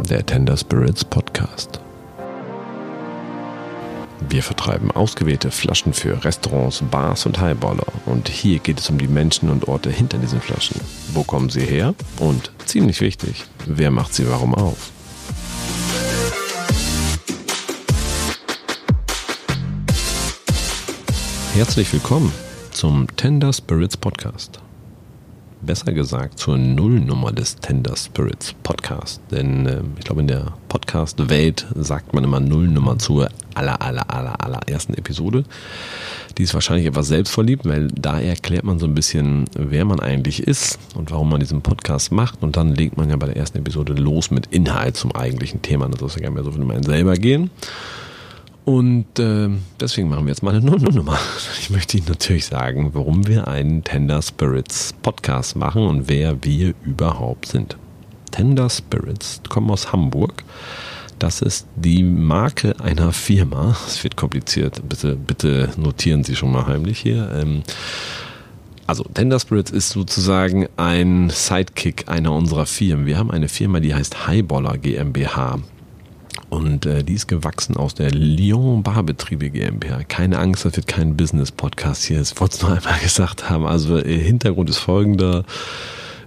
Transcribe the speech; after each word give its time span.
der 0.00 0.24
Tender 0.24 0.56
Spirits 0.56 1.04
Podcast. 1.04 1.80
Wir 4.28 4.42
vertreiben 4.42 4.90
ausgewählte 4.90 5.50
Flaschen 5.50 5.92
für 5.92 6.24
Restaurants, 6.24 6.82
Bars 6.90 7.26
und 7.26 7.40
Highballer. 7.40 7.86
Und 8.06 8.28
hier 8.28 8.58
geht 8.58 8.80
es 8.80 8.88
um 8.90 8.98
die 8.98 9.08
Menschen 9.08 9.50
und 9.50 9.68
Orte 9.68 9.90
hinter 9.90 10.18
diesen 10.18 10.40
Flaschen. 10.40 10.80
Wo 11.12 11.22
kommen 11.22 11.50
sie 11.50 11.60
her? 11.60 11.94
Und 12.18 12.50
ziemlich 12.64 13.00
wichtig, 13.00 13.44
wer 13.66 13.90
macht 13.90 14.14
sie 14.14 14.28
warum 14.28 14.54
auf? 14.54 14.90
Herzlich 21.54 21.92
willkommen 21.92 22.32
zum 22.70 23.06
Tender 23.16 23.52
Spirits 23.52 23.96
Podcast 23.96 24.60
besser 25.62 25.92
gesagt 25.92 26.38
zur 26.38 26.58
Nullnummer 26.58 27.32
des 27.32 27.56
Tender 27.56 27.96
Spirits 27.96 28.54
Podcast. 28.62 29.20
Denn 29.30 29.66
äh, 29.66 29.80
ich 29.98 30.04
glaube, 30.04 30.20
in 30.20 30.26
der 30.26 30.52
Podcast-Welt 30.68 31.66
sagt 31.74 32.14
man 32.14 32.24
immer 32.24 32.40
Nullnummer 32.40 32.98
zur 32.98 33.28
aller, 33.54 33.80
aller, 33.80 34.10
aller, 34.10 34.40
allerersten 34.40 34.94
Episode. 34.94 35.44
Die 36.38 36.42
ist 36.42 36.54
wahrscheinlich 36.54 36.86
etwas 36.86 37.08
selbstverliebt, 37.08 37.64
weil 37.64 37.88
da 37.88 38.20
erklärt 38.20 38.64
man 38.64 38.78
so 38.78 38.86
ein 38.86 38.94
bisschen, 38.94 39.44
wer 39.54 39.84
man 39.84 40.00
eigentlich 40.00 40.42
ist 40.42 40.78
und 40.94 41.10
warum 41.10 41.30
man 41.30 41.40
diesen 41.40 41.62
Podcast 41.62 42.10
macht. 42.10 42.42
Und 42.42 42.56
dann 42.56 42.74
legt 42.74 42.96
man 42.96 43.10
ja 43.10 43.16
bei 43.16 43.26
der 43.26 43.36
ersten 43.36 43.58
Episode 43.58 43.92
los 43.92 44.30
mit 44.30 44.46
Inhalt 44.46 44.96
zum 44.96 45.14
eigentlichen 45.14 45.62
Thema. 45.62 45.88
Das 45.88 46.00
soll 46.00 46.10
ja 46.10 46.18
gerne 46.18 46.34
mehr 46.34 46.44
so 46.44 46.50
um 46.50 46.70
einen 46.70 46.82
selber 46.82 47.14
gehen. 47.14 47.50
Und 48.64 49.18
äh, 49.18 49.48
deswegen 49.80 50.08
machen 50.08 50.24
wir 50.24 50.30
jetzt 50.30 50.42
mal 50.42 50.54
eine 50.54 50.64
Nullnummer. 50.64 51.18
Ich 51.60 51.70
möchte 51.70 51.96
Ihnen 51.96 52.06
natürlich 52.08 52.46
sagen, 52.46 52.90
warum 52.92 53.26
wir 53.26 53.46
einen 53.48 53.84
Tender 53.84 54.20
Spirits 54.20 54.92
Podcast 55.02 55.56
machen 55.56 55.86
und 55.86 56.08
wer 56.08 56.42
wir 56.44 56.74
überhaupt 56.84 57.46
sind. 57.46 57.76
Tender 58.32 58.68
Spirits 58.68 59.40
kommen 59.48 59.70
aus 59.70 59.92
Hamburg. 59.92 60.42
Das 61.18 61.40
ist 61.40 61.68
die 61.76 62.02
Marke 62.02 62.74
einer 62.80 63.12
Firma. 63.12 63.76
Es 63.86 64.02
wird 64.02 64.16
kompliziert. 64.16 64.82
Bitte, 64.88 65.14
bitte 65.14 65.70
notieren 65.76 66.24
Sie 66.24 66.34
schon 66.34 66.50
mal 66.50 66.66
heimlich 66.66 66.98
hier. 66.98 67.30
Ähm, 67.32 67.62
also 68.88 69.04
Tender 69.04 69.38
Spirits 69.38 69.70
ist 69.70 69.90
sozusagen 69.90 70.66
ein 70.76 71.30
Sidekick 71.30 72.08
einer 72.08 72.32
unserer 72.32 72.66
Firmen. 72.66 73.06
Wir 73.06 73.18
haben 73.18 73.30
eine 73.30 73.48
Firma, 73.48 73.78
die 73.78 73.94
heißt 73.94 74.26
Highballer 74.26 74.78
GmbH. 74.78 75.60
Und 76.52 76.84
äh, 76.84 77.02
die 77.02 77.14
ist 77.14 77.28
gewachsen 77.28 77.78
aus 77.78 77.94
der 77.94 78.10
Lyon 78.10 78.82
Barbetriebe 78.82 79.48
GmbH. 79.48 80.04
Keine 80.06 80.38
Angst, 80.38 80.66
das 80.66 80.76
wird 80.76 80.86
kein 80.86 81.16
Business-Podcast 81.16 82.04
hier. 82.04 82.20
Ich 82.20 82.38
wollte 82.38 82.56
es 82.56 82.62
noch 82.62 82.68
einmal 82.68 82.98
gesagt 83.02 83.48
haben. 83.48 83.64
Also 83.64 83.96
äh, 83.96 84.18
Hintergrund 84.18 84.68
ist 84.68 84.76
folgender. 84.76 85.46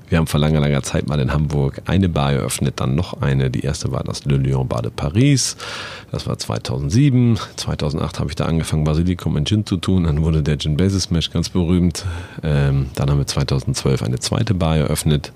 Wir 0.09 0.18
haben 0.18 0.26
vor 0.26 0.40
langer, 0.40 0.62
langer 0.62 0.81
Zeit 0.81 1.08
mal 1.08 1.20
in 1.20 1.31
Hamburg 1.31 1.84
eine 1.86 2.09
Bar 2.09 2.34
eröffnet, 2.34 2.80
dann 2.80 2.96
noch 2.96 3.22
eine. 3.22 3.52
Die 3.52 3.59
erste 3.59 3.92
war 3.92 4.03
das 4.03 4.26
Le 4.26 4.38
Lyon 4.38 4.68
Bar 4.68 4.81
de 4.81 4.92
Paris. 4.96 5.58
Das 6.09 6.26
war 6.26 6.40
2007. 6.40 7.38
2008 7.58 8.20
habe 8.20 8.30
ich 8.31 8.36
da 8.36 8.46
angefangen, 8.46 8.84
Basilikum 8.84 9.36
und 9.36 9.48
Gin 9.48 9.64
zu 9.64 9.78
tun. 9.78 10.06
Dann 10.06 10.23
wurde 10.23 10.42
der 10.42 10.58
Gin 10.58 10.76
Basis 10.76 11.03
Smash 11.03 11.30
ganz 11.30 11.50
berühmt. 11.50 12.03
Ähm, 12.42 12.88
dann 12.96 13.12
haben 13.12 13.20
wir 13.20 13.28
2012 13.28 14.02
eine 14.02 14.18
zweite 14.18 14.56
Bar 14.56 14.78
eröffnet 14.78 15.31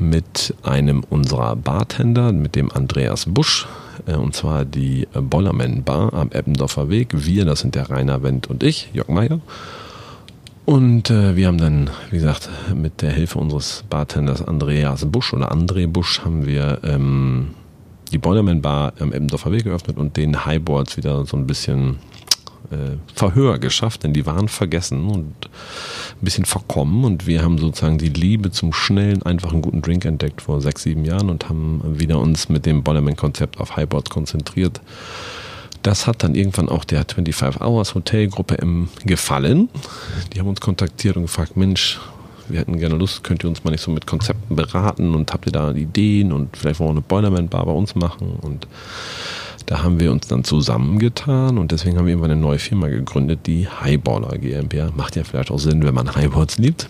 mit 0.00 0.56
einem 0.64 1.04
unserer 1.08 1.54
Bartender, 1.54 2.32
mit 2.32 2.56
dem 2.56 2.72
Andreas 2.72 3.24
Busch. 3.26 3.68
Äh, 4.06 4.14
und 4.14 4.34
zwar 4.34 4.64
die 4.64 5.06
Bollerman 5.12 5.82
Bar 5.82 6.12
am 6.12 6.30
Eppendorfer 6.30 6.88
Weg. 6.88 7.08
Wir, 7.12 7.44
das 7.44 7.60
sind 7.60 7.74
der 7.74 7.90
Rainer 7.90 8.22
Wendt 8.22 8.46
und 8.48 8.62
ich, 8.62 8.90
Jörg 8.92 9.08
Meier. 9.08 9.40
Und 10.64 11.08
äh, 11.08 11.34
wir 11.34 11.46
haben 11.46 11.56
dann, 11.56 11.88
wie 12.10 12.16
gesagt, 12.16 12.50
mit 12.74 13.00
der 13.00 13.12
Hilfe 13.12 13.38
unseres 13.38 13.84
Bartenders 13.88 14.46
Andreas 14.46 15.06
Busch 15.06 15.32
oder 15.32 15.50
André 15.50 15.86
Busch 15.86 16.20
haben 16.24 16.44
wir 16.44 16.80
ähm, 16.84 17.54
die 18.12 18.18
Boilerman 18.18 18.60
Bar 18.60 18.92
am 18.98 19.12
Eppendorfer 19.12 19.50
Weg 19.50 19.64
geöffnet 19.64 19.96
und 19.96 20.16
den 20.18 20.44
Highboards 20.44 20.98
wieder 20.98 21.24
so 21.24 21.38
ein 21.38 21.46
bisschen 21.46 21.96
äh, 22.70 22.96
Verhör 23.14 23.58
geschafft, 23.58 24.04
denn 24.04 24.12
die 24.12 24.26
waren 24.26 24.48
vergessen 24.48 25.06
und 25.08 25.46
ein 25.46 26.24
bisschen 26.24 26.44
verkommen 26.44 27.04
und 27.04 27.26
wir 27.26 27.42
haben 27.42 27.58
sozusagen 27.58 27.98
die 27.98 28.08
Liebe 28.08 28.50
zum 28.50 28.72
schnellen, 28.72 29.22
einfachen, 29.22 29.62
guten 29.62 29.82
Drink 29.82 30.04
entdeckt 30.04 30.42
vor 30.42 30.60
sechs, 30.60 30.82
sieben 30.82 31.04
Jahren 31.04 31.30
und 31.30 31.48
haben 31.48 31.82
wieder 31.98 32.18
uns 32.18 32.48
mit 32.48 32.66
dem 32.66 32.82
Bollerman-Konzept 32.82 33.58
auf 33.60 33.76
Highboards 33.76 34.10
konzentriert. 34.10 34.80
Das 35.82 36.06
hat 36.06 36.22
dann 36.22 36.34
irgendwann 36.34 36.68
auch 36.68 36.84
der 36.84 37.04
25 37.04 37.60
Hours 37.60 37.94
Hotelgruppe 37.94 38.58
gefallen. 39.04 39.68
Die 40.32 40.40
haben 40.40 40.48
uns 40.48 40.60
kontaktiert 40.60 41.16
und 41.16 41.22
gefragt, 41.22 41.56
Mensch, 41.56 42.00
wir 42.48 42.60
hätten 42.60 42.78
gerne 42.78 42.96
Lust, 42.96 43.24
könnt 43.24 43.44
ihr 43.44 43.48
uns 43.48 43.64
mal 43.64 43.70
nicht 43.70 43.82
so 43.82 43.90
mit 43.90 44.06
Konzepten 44.06 44.56
beraten 44.56 45.14
und 45.14 45.32
habt 45.32 45.46
ihr 45.46 45.52
da 45.52 45.70
Ideen 45.72 46.32
und 46.32 46.56
vielleicht 46.56 46.80
wollen 46.80 46.90
wir 46.90 46.92
eine 46.92 47.00
Boilerman-Bar 47.02 47.66
bei 47.66 47.72
uns 47.72 47.94
machen 47.94 48.38
und 48.40 48.66
da 49.68 49.82
haben 49.82 50.00
wir 50.00 50.10
uns 50.12 50.26
dann 50.26 50.44
zusammengetan 50.44 51.58
und 51.58 51.72
deswegen 51.72 51.98
haben 51.98 52.06
wir 52.06 52.12
irgendwann 52.12 52.30
eine 52.30 52.40
neue 52.40 52.58
Firma 52.58 52.88
gegründet, 52.88 53.40
die 53.46 53.68
Highballer 53.68 54.38
GmbH. 54.38 54.92
Macht 54.96 55.14
ja 55.14 55.24
vielleicht 55.24 55.50
auch 55.50 55.58
Sinn, 55.58 55.84
wenn 55.84 55.94
man 55.94 56.16
Highballs 56.16 56.56
liebt. 56.56 56.88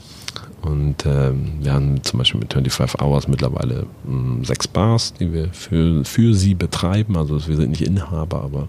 Und 0.62 1.05
ähm, 1.05 1.55
wir 1.61 1.72
haben 1.72 2.00
zum 2.05 2.19
Beispiel 2.19 2.39
mit 2.39 2.53
25 2.53 3.00
Hours 3.00 3.27
mittlerweile 3.27 3.87
mh, 4.05 4.12
hm, 4.12 4.44
sechs 4.44 4.69
Bars, 4.69 5.12
die 5.15 5.33
wir 5.33 5.49
für, 5.49 6.05
für 6.05 6.34
sie 6.34 6.55
betreiben. 6.55 7.16
Also 7.16 7.49
wir 7.49 7.56
sind 7.56 7.71
nicht 7.71 7.83
Inhaber, 7.83 8.44
aber 8.44 8.69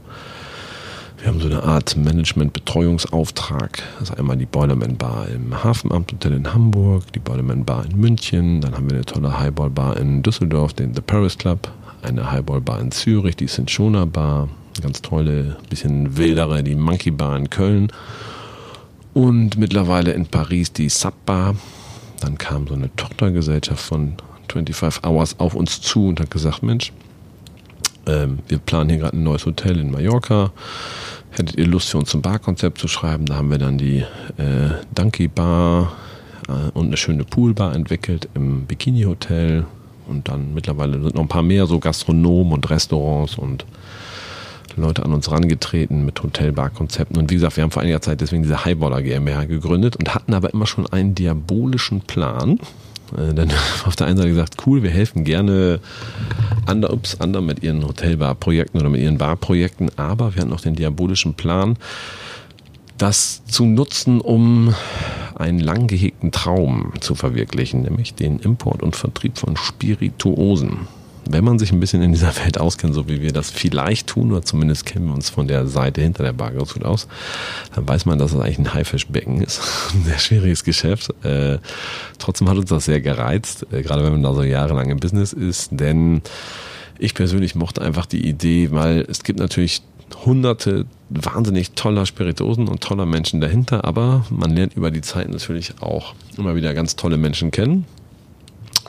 wir 1.19 1.27
haben 1.27 1.39
so 1.39 1.47
eine 1.47 1.61
Art 1.61 1.95
Management-Betreuungsauftrag. 1.95 3.83
Das 3.99 4.09
ist 4.09 4.17
einmal 4.17 4.37
die 4.37 4.47
Boilerman 4.47 4.97
Bar 4.97 5.27
im 5.27 5.63
Hafenamt 5.63 6.11
Hotel 6.11 6.33
in 6.33 6.51
Hamburg, 6.51 7.13
die 7.13 7.19
Boilerman 7.19 7.63
Bar 7.63 7.85
in 7.85 7.99
München, 7.99 8.61
dann 8.61 8.73
haben 8.73 8.89
wir 8.89 8.95
eine 8.95 9.05
tolle 9.05 9.39
Highball 9.39 9.69
Bar 9.69 9.97
in 9.97 10.23
Düsseldorf, 10.23 10.73
den 10.73 10.95
The 10.95 11.01
Paris 11.01 11.37
Club, 11.37 11.69
eine 12.01 12.31
Highball-Bar 12.31 12.79
in 12.79 12.91
Zürich, 12.91 13.35
die 13.35 13.47
Cinchona 13.47 14.05
Bar, 14.05 14.49
ganz 14.81 15.01
tolle, 15.01 15.57
bisschen 15.69 16.17
wildere, 16.17 16.63
die 16.63 16.75
Monkey 16.75 17.11
Bar 17.11 17.37
in 17.37 17.49
Köln 17.49 17.91
und 19.13 19.57
mittlerweile 19.57 20.11
in 20.11 20.27
Paris 20.27 20.71
die 20.71 20.89
Sub 20.89 21.13
Bar. 21.25 21.55
Dann 22.21 22.37
kam 22.37 22.67
so 22.67 22.73
eine 22.73 22.93
Tochtergesellschaft 22.95 23.81
von 23.81 24.15
25 24.51 25.03
Hours 25.03 25.39
auf 25.39 25.55
uns 25.55 25.81
zu 25.81 26.07
und 26.07 26.19
hat 26.19 26.31
gesagt, 26.31 26.63
Mensch, 26.63 26.91
ähm, 28.05 28.39
wir 28.47 28.57
planen 28.59 28.89
hier 28.89 28.99
gerade 28.99 29.17
ein 29.17 29.23
neues 29.23 29.45
Hotel 29.45 29.79
in 29.79 29.91
Mallorca. 29.91 30.51
Hättet 31.31 31.57
ihr 31.57 31.67
Lust 31.67 31.89
für 31.89 31.97
uns 31.97 32.13
ein 32.13 32.21
Barkonzept 32.21 32.79
zu 32.79 32.87
schreiben? 32.87 33.25
Da 33.25 33.35
haben 33.35 33.51
wir 33.51 33.59
dann 33.59 33.77
die 33.77 33.99
äh, 34.37 34.71
Donkey 34.95 35.27
Bar 35.27 35.93
äh, 36.47 36.71
und 36.73 36.87
eine 36.87 36.97
schöne 36.97 37.23
Poolbar 37.23 37.75
entwickelt 37.75 38.27
im 38.33 38.65
Bikini 38.65 39.03
Hotel. 39.03 39.65
Und 40.09 40.27
dann 40.27 40.53
mittlerweile 40.53 41.01
sind 41.01 41.15
noch 41.15 41.21
ein 41.21 41.27
paar 41.27 41.43
mehr 41.43 41.67
so 41.67 41.79
Gastronomen 41.79 42.53
und 42.53 42.69
Restaurants 42.69 43.37
und 43.37 43.65
Leute 44.75 45.03
an 45.03 45.13
uns 45.13 45.31
rangetreten 45.31 46.05
mit 46.05 46.21
Hotelbar-Konzepten. 46.21 47.17
Und 47.17 47.29
wie 47.31 47.35
gesagt, 47.35 47.57
wir 47.57 47.63
haben 47.63 47.71
vor 47.71 47.81
einiger 47.81 48.01
Zeit 48.01 48.21
deswegen 48.21 48.43
diese 48.43 48.65
Highballer 48.65 49.01
GmbH 49.01 49.45
gegründet 49.45 49.95
und 49.95 50.13
hatten 50.15 50.33
aber 50.33 50.53
immer 50.53 50.67
schon 50.67 50.87
einen 50.87 51.15
diabolischen 51.15 52.01
Plan. 52.01 52.59
Äh, 53.17 53.33
denn 53.33 53.51
auf 53.85 53.95
der 53.95 54.07
einen 54.07 54.17
Seite 54.17 54.29
gesagt, 54.29 54.55
cool, 54.65 54.83
wir 54.83 54.91
helfen 54.91 55.23
gerne 55.23 55.79
ander, 56.65 56.93
ups, 56.93 57.19
anderen 57.19 57.45
mit 57.45 57.63
ihren 57.63 57.85
Hotelbar-Projekten 57.85 58.79
oder 58.79 58.89
mit 58.89 59.01
ihren 59.01 59.17
Bar-Projekten, 59.17 59.89
aber 59.97 60.35
wir 60.35 60.41
hatten 60.41 60.53
auch 60.53 60.61
den 60.61 60.75
diabolischen 60.75 61.33
Plan, 61.33 61.77
das 62.97 63.45
zu 63.45 63.65
nutzen, 63.65 64.19
um 64.21 64.75
einen 65.39 65.59
lang 65.59 65.87
gehegten 65.87 66.31
Traum 66.31 66.93
zu 66.99 67.15
verwirklichen, 67.15 67.83
nämlich 67.83 68.13
den 68.13 68.39
Import 68.39 68.83
und 68.83 68.95
Vertrieb 68.95 69.37
von 69.37 69.55
Spirituosen. 69.55 70.87
Wenn 71.31 71.43
man 71.43 71.59
sich 71.59 71.71
ein 71.71 71.79
bisschen 71.79 72.01
in 72.01 72.11
dieser 72.11 72.35
Welt 72.37 72.59
auskennt, 72.59 72.93
so 72.93 73.07
wie 73.07 73.21
wir 73.21 73.31
das 73.31 73.49
vielleicht 73.49 74.07
tun, 74.07 74.31
oder 74.31 74.41
zumindest 74.41 74.85
kennen 74.85 75.07
wir 75.07 75.13
uns 75.13 75.29
von 75.29 75.47
der 75.47 75.67
Seite 75.67 76.01
hinter 76.01 76.23
der 76.23 76.33
Bar 76.33 76.51
ganz 76.51 76.73
gut 76.73 76.83
aus, 76.83 77.07
dann 77.75 77.87
weiß 77.87 78.05
man, 78.05 78.19
dass 78.19 78.33
es 78.33 78.39
eigentlich 78.39 78.59
ein 78.59 78.73
Haifischbecken 78.73 79.41
ist. 79.41 79.61
Ein 79.93 80.03
sehr 80.03 80.19
schwieriges 80.19 80.63
Geschäft. 80.63 81.13
Äh, 81.23 81.59
trotzdem 82.17 82.49
hat 82.49 82.57
uns 82.57 82.69
das 82.69 82.85
sehr 82.85 82.99
gereizt, 82.99 83.65
äh, 83.71 83.81
gerade 83.81 84.03
wenn 84.03 84.11
man 84.11 84.23
da 84.23 84.33
so 84.33 84.43
jahrelang 84.43 84.89
im 84.89 84.99
Business 84.99 85.31
ist, 85.31 85.69
denn 85.71 86.21
ich 86.97 87.13
persönlich 87.13 87.55
mochte 87.55 87.81
einfach 87.81 88.05
die 88.05 88.27
Idee, 88.27 88.71
weil 88.71 89.05
es 89.07 89.23
gibt 89.23 89.39
natürlich 89.39 89.83
hunderte 90.25 90.85
wahnsinnig 91.09 91.71
toller 91.71 92.05
Spirituosen 92.05 92.67
und 92.67 92.81
toller 92.81 93.05
Menschen 93.05 93.41
dahinter, 93.41 93.85
aber 93.85 94.25
man 94.29 94.55
lernt 94.55 94.75
über 94.75 94.91
die 94.91 95.01
Zeit 95.01 95.29
natürlich 95.29 95.73
auch 95.81 96.13
immer 96.37 96.55
wieder 96.55 96.73
ganz 96.73 96.95
tolle 96.95 97.17
Menschen 97.17 97.51
kennen. 97.51 97.85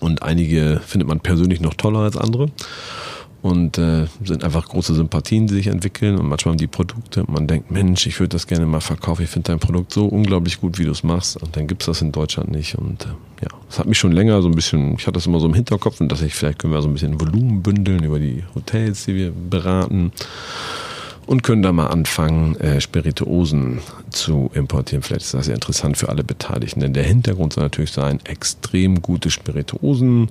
Und 0.00 0.22
einige 0.22 0.80
findet 0.86 1.08
man 1.08 1.20
persönlich 1.20 1.60
noch 1.60 1.74
toller 1.74 2.00
als 2.00 2.16
andere. 2.16 2.50
Und 3.42 3.78
äh, 3.78 4.06
sind 4.22 4.44
einfach 4.44 4.68
große 4.68 4.94
Sympathien, 4.94 5.46
die 5.46 5.54
sich 5.54 5.68
entwickeln. 5.68 6.18
Und 6.18 6.28
manchmal 6.28 6.52
haben 6.52 6.58
die 6.58 6.66
Produkte 6.66 7.20
und 7.20 7.30
man 7.30 7.46
denkt, 7.46 7.70
Mensch, 7.70 8.06
ich 8.06 8.20
würde 8.20 8.28
das 8.30 8.46
gerne 8.46 8.66
mal 8.66 8.80
verkaufen. 8.80 9.22
Ich 9.22 9.30
finde 9.30 9.52
dein 9.52 9.58
Produkt 9.58 9.94
so 9.94 10.06
unglaublich 10.06 10.60
gut, 10.60 10.78
wie 10.78 10.84
du 10.84 10.90
es 10.90 11.02
machst. 11.02 11.42
Und 11.42 11.56
dann 11.56 11.66
gibt 11.66 11.82
es 11.82 11.86
das 11.86 12.02
in 12.02 12.12
Deutschland 12.12 12.50
nicht. 12.50 12.74
Und 12.74 13.06
äh, 13.06 13.08
ja, 13.42 13.48
das 13.66 13.78
hat 13.78 13.86
mich 13.86 13.96
schon 13.96 14.12
länger 14.12 14.42
so 14.42 14.48
ein 14.48 14.54
bisschen, 14.54 14.94
ich 14.94 15.06
hatte 15.06 15.12
das 15.12 15.26
immer 15.26 15.40
so 15.40 15.46
im 15.46 15.54
Hinterkopf 15.54 16.02
und 16.02 16.12
dass 16.12 16.20
ich 16.20 16.34
vielleicht 16.34 16.58
können 16.58 16.74
wir 16.74 16.82
so 16.82 16.88
ein 16.88 16.92
bisschen 16.92 17.18
Volumen 17.18 17.62
bündeln 17.62 18.04
über 18.04 18.18
die 18.18 18.44
Hotels, 18.54 19.06
die 19.06 19.14
wir 19.14 19.32
beraten 19.32 20.12
und 21.30 21.44
können 21.44 21.62
da 21.62 21.70
mal 21.70 21.86
anfangen, 21.86 22.56
äh, 22.56 22.80
Spirituosen 22.80 23.78
zu 24.10 24.50
importieren. 24.52 25.04
Vielleicht 25.04 25.26
ist 25.26 25.34
das 25.34 25.46
ja 25.46 25.54
interessant 25.54 25.96
für 25.96 26.08
alle 26.08 26.24
Beteiligten, 26.24 26.80
denn 26.80 26.92
der 26.92 27.04
Hintergrund 27.04 27.52
soll 27.52 27.62
natürlich 27.62 27.92
sein, 27.92 28.18
extrem 28.24 29.00
gute 29.00 29.30
Spirituosen 29.30 30.30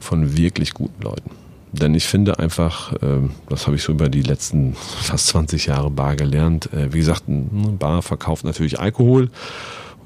von 0.00 0.36
wirklich 0.36 0.74
guten 0.74 1.00
Leuten. 1.04 1.30
denn 1.72 1.94
ich 1.94 2.04
finde 2.04 2.40
einfach, 2.40 2.92
ähm, 3.00 3.30
das 3.48 3.68
habe 3.68 3.76
ich 3.76 3.84
so 3.84 3.92
über 3.92 4.08
die 4.08 4.22
letzten 4.22 4.74
fast 4.74 5.28
20 5.28 5.66
Jahre 5.66 5.88
Bar 5.88 6.16
gelernt, 6.16 6.68
äh, 6.72 6.92
wie 6.92 6.98
gesagt, 6.98 7.28
eine 7.28 7.70
Bar 7.78 8.02
verkauft 8.02 8.44
natürlich 8.44 8.80
Alkohol 8.80 9.30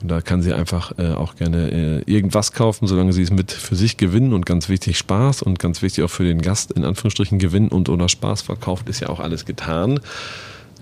und 0.00 0.10
da 0.10 0.20
kann 0.20 0.42
sie 0.42 0.52
einfach 0.52 0.92
äh, 0.98 1.12
auch 1.12 1.36
gerne 1.36 1.70
äh, 2.06 2.10
irgendwas 2.10 2.52
kaufen, 2.52 2.86
solange 2.86 3.12
sie 3.12 3.22
es 3.22 3.30
mit 3.30 3.52
für 3.52 3.76
sich 3.76 3.96
gewinnen 3.96 4.32
und 4.32 4.46
ganz 4.46 4.68
wichtig 4.68 4.98
Spaß 4.98 5.42
und 5.42 5.58
ganz 5.58 5.82
wichtig 5.82 6.04
auch 6.04 6.10
für 6.10 6.24
den 6.24 6.42
Gast 6.42 6.72
in 6.72 6.84
Anführungsstrichen 6.84 7.38
gewinnen 7.38 7.68
und 7.68 7.88
oder 7.88 8.08
Spaß 8.08 8.42
verkauft, 8.42 8.88
ist 8.88 9.00
ja 9.00 9.08
auch 9.08 9.20
alles 9.20 9.44
getan. 9.44 10.00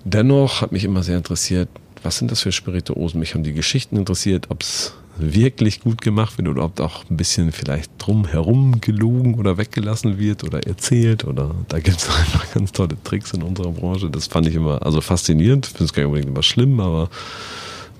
Dennoch 0.04 0.62
hat 0.62 0.72
mich 0.72 0.84
immer 0.84 1.02
sehr 1.02 1.16
interessiert, 1.16 1.68
was 2.02 2.18
sind 2.18 2.32
das 2.32 2.40
für 2.40 2.50
Spirituosen? 2.50 3.20
Mich 3.20 3.34
haben 3.34 3.44
die 3.44 3.52
Geschichten 3.52 3.96
interessiert, 3.96 4.50
ob 4.50 4.62
es 4.62 4.94
wirklich 5.18 5.80
gut 5.80 6.00
gemacht 6.00 6.38
wird 6.38 6.48
oder 6.48 6.64
ob 6.64 6.80
auch 6.80 7.04
ein 7.10 7.16
bisschen 7.16 7.52
vielleicht 7.52 7.90
drumherum 7.98 8.80
gelogen 8.80 9.34
oder 9.34 9.58
weggelassen 9.58 10.18
wird 10.18 10.42
oder 10.42 10.66
erzählt 10.66 11.24
oder 11.24 11.54
da 11.68 11.78
gibt 11.80 11.98
es 11.98 12.08
einfach 12.18 12.52
ganz 12.52 12.72
tolle 12.72 12.96
Tricks 13.04 13.32
in 13.32 13.42
unserer 13.42 13.70
Branche. 13.70 14.10
Das 14.10 14.26
fand 14.26 14.46
ich 14.46 14.54
immer 14.54 14.84
also 14.84 15.00
faszinierend. 15.00 15.66
Ich 15.66 15.72
finde 15.72 15.84
es 15.84 15.92
gar 15.92 16.02
nicht 16.02 16.08
unbedingt 16.08 16.30
immer 16.30 16.42
schlimm, 16.42 16.80
aber 16.80 17.08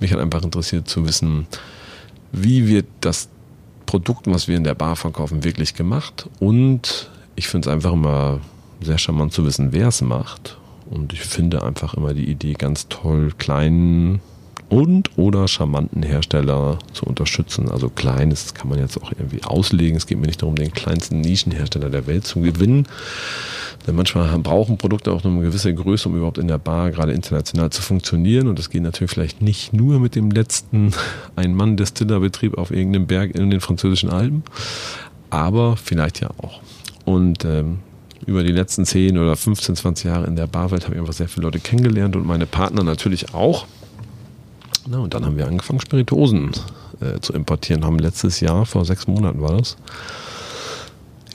mich 0.02 0.12
hat 0.12 0.20
einfach 0.20 0.43
interessiert 0.43 0.88
zu 0.88 1.06
wissen, 1.06 1.46
wie 2.32 2.69
wird 2.69 2.87
das 3.00 3.28
Produkt, 3.87 4.26
was 4.26 4.49
wir 4.49 4.56
in 4.56 4.64
der 4.64 4.75
Bar 4.75 4.96
verkaufen, 4.96 5.44
wirklich 5.44 5.75
gemacht? 5.75 6.28
Und 6.38 7.10
ich 7.37 7.49
finde 7.49 7.69
es 7.69 7.75
einfach 7.75 7.93
immer 7.93 8.40
sehr 8.81 8.99
charmant 8.99 9.32
zu 9.32 9.44
wissen, 9.44 9.72
wer 9.72 9.88
es 9.88 10.02
macht. 10.02 10.58
Und 10.90 11.12
ich 11.12 11.20
finde 11.20 11.62
einfach 11.62 11.94
immer 11.94 12.12
die 12.12 12.28
Idee 12.28 12.52
ganz 12.52 12.88
toll, 12.88 13.32
kleinen 13.38 14.20
und 14.72 15.10
oder 15.19 15.48
charmanten 15.48 16.02
Hersteller 16.02 16.78
zu 16.94 17.04
unterstützen. 17.04 17.70
Also 17.70 17.90
kleines 17.90 18.54
kann 18.54 18.70
man 18.70 18.78
jetzt 18.78 19.00
auch 19.02 19.12
irgendwie 19.12 19.44
auslegen. 19.44 19.98
Es 19.98 20.06
geht 20.06 20.19
mir 20.19 20.26
nicht 20.26 20.40
darum, 20.40 20.54
den 20.56 20.72
kleinsten 20.72 21.20
Nischenhersteller 21.20 21.90
der 21.90 22.06
Welt 22.06 22.26
zu 22.26 22.40
gewinnen. 22.40 22.86
Denn 23.86 23.96
manchmal 23.96 24.38
brauchen 24.38 24.78
Produkte 24.78 25.12
auch 25.12 25.22
eine 25.26 25.42
gewisse 25.42 25.74
Größe, 25.74 26.08
um 26.08 26.16
überhaupt 26.16 26.38
in 26.38 26.48
der 26.48 26.56
Bar 26.56 26.90
gerade 26.90 27.12
international 27.12 27.69
zu 27.69 27.82
funktionieren. 27.82 28.48
Und 28.48 28.58
das 28.58 28.70
geht 28.70 28.82
natürlich 28.82 29.10
vielleicht 29.10 29.42
nicht 29.42 29.74
nur 29.74 30.00
mit 30.00 30.14
dem 30.14 30.30
letzten 30.30 30.92
Ein-Mann-Destillerbetrieb 31.36 32.56
auf 32.56 32.70
irgendeinem 32.70 33.06
Berg 33.06 33.34
in 33.34 33.50
den 33.50 33.60
französischen 33.60 34.08
Alpen, 34.08 34.42
aber 35.28 35.76
vielleicht 35.76 36.20
ja 36.20 36.30
auch. 36.38 36.62
Und 37.04 37.44
ähm, 37.44 37.80
über 38.25 38.42
die 38.42 38.52
letzten 38.52 38.86
10 38.86 39.18
oder 39.18 39.36
15, 39.36 39.76
20 39.76 40.06
Jahre 40.06 40.26
in 40.26 40.36
der 40.36 40.46
Barwelt 40.46 40.84
habe 40.84 40.94
ich 40.94 41.00
einfach 41.00 41.12
sehr 41.12 41.28
viele 41.28 41.44
Leute 41.44 41.60
kennengelernt 41.60 42.16
und 42.16 42.26
meine 42.26 42.46
Partner 42.46 42.84
natürlich 42.84 43.34
auch. 43.34 43.66
Na, 44.87 44.99
und 44.99 45.14
dann 45.14 45.25
haben 45.25 45.37
wir 45.37 45.46
angefangen, 45.46 45.81
Spirituosen 45.81 46.50
äh, 47.00 47.20
zu 47.20 47.32
importieren. 47.32 47.84
Haben 47.84 47.99
letztes 47.99 48.40
Jahr, 48.40 48.67
vor 48.67 48.84
sechs 48.84 49.06
Monaten 49.06 49.40
war 49.40 49.56
das. 49.56 49.76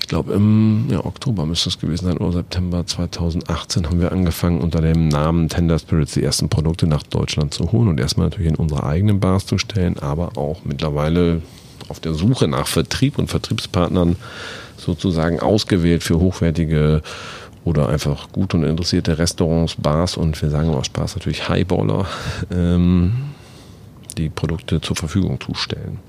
Ich 0.02 0.10
glaube, 0.10 0.34
im 0.34 0.86
ja, 0.90 1.06
Oktober 1.06 1.46
müsste 1.46 1.68
es 1.68 1.80
gewesen 1.80 2.06
sein, 2.06 2.18
oder 2.18 2.32
September 2.32 2.86
2018 2.86 3.88
haben 3.88 4.00
wir 4.00 4.14
angefangen, 4.14 4.62
unter 4.62 4.80
dem 4.80 5.10
Namen 5.10 5.50
Tender 5.50 5.78
Spirits 5.78 6.14
die 6.14 6.24
ersten 6.24 6.48
Produkte 6.48 6.88
nach 6.88 7.04
Deutschland 7.04 7.54
zu 7.54 7.74
holen 7.74 7.90
und 7.90 8.00
erstmal 8.00 8.28
natürlich 8.28 8.52
in 8.52 8.56
unsere 8.56 8.86
eigenen 8.86 9.20
Bars 9.20 9.46
zu 9.46 9.58
stellen, 9.58 10.00
aber 10.00 10.38
auch 10.38 10.62
mittlerweile 10.64 11.42
auf 11.90 12.00
der 12.00 12.14
Suche 12.14 12.48
nach 12.48 12.68
Vertrieb 12.68 13.18
und 13.18 13.30
Vertriebspartnern 13.30 14.16
sozusagen 14.78 15.42
ausgewählt 15.42 16.04
für 16.04 16.20
hochwertige 16.20 17.02
oder 17.66 17.90
einfach 17.90 18.32
gut 18.32 18.54
und 18.54 18.64
interessierte 18.64 19.18
Restaurants, 19.18 19.76
Bars 19.76 20.16
und 20.16 20.42
wir 20.42 20.50
sagen 20.50 20.70
auch 20.70 20.86
Spaß 20.86 21.18
natürlich 21.18 21.50
Highballer, 21.50 22.06
ähm, 22.50 23.14
die 24.18 24.30
Produkte 24.30 24.82
zur 24.82 24.96
Verfügung 24.96 25.40
zustellen. 25.40 26.00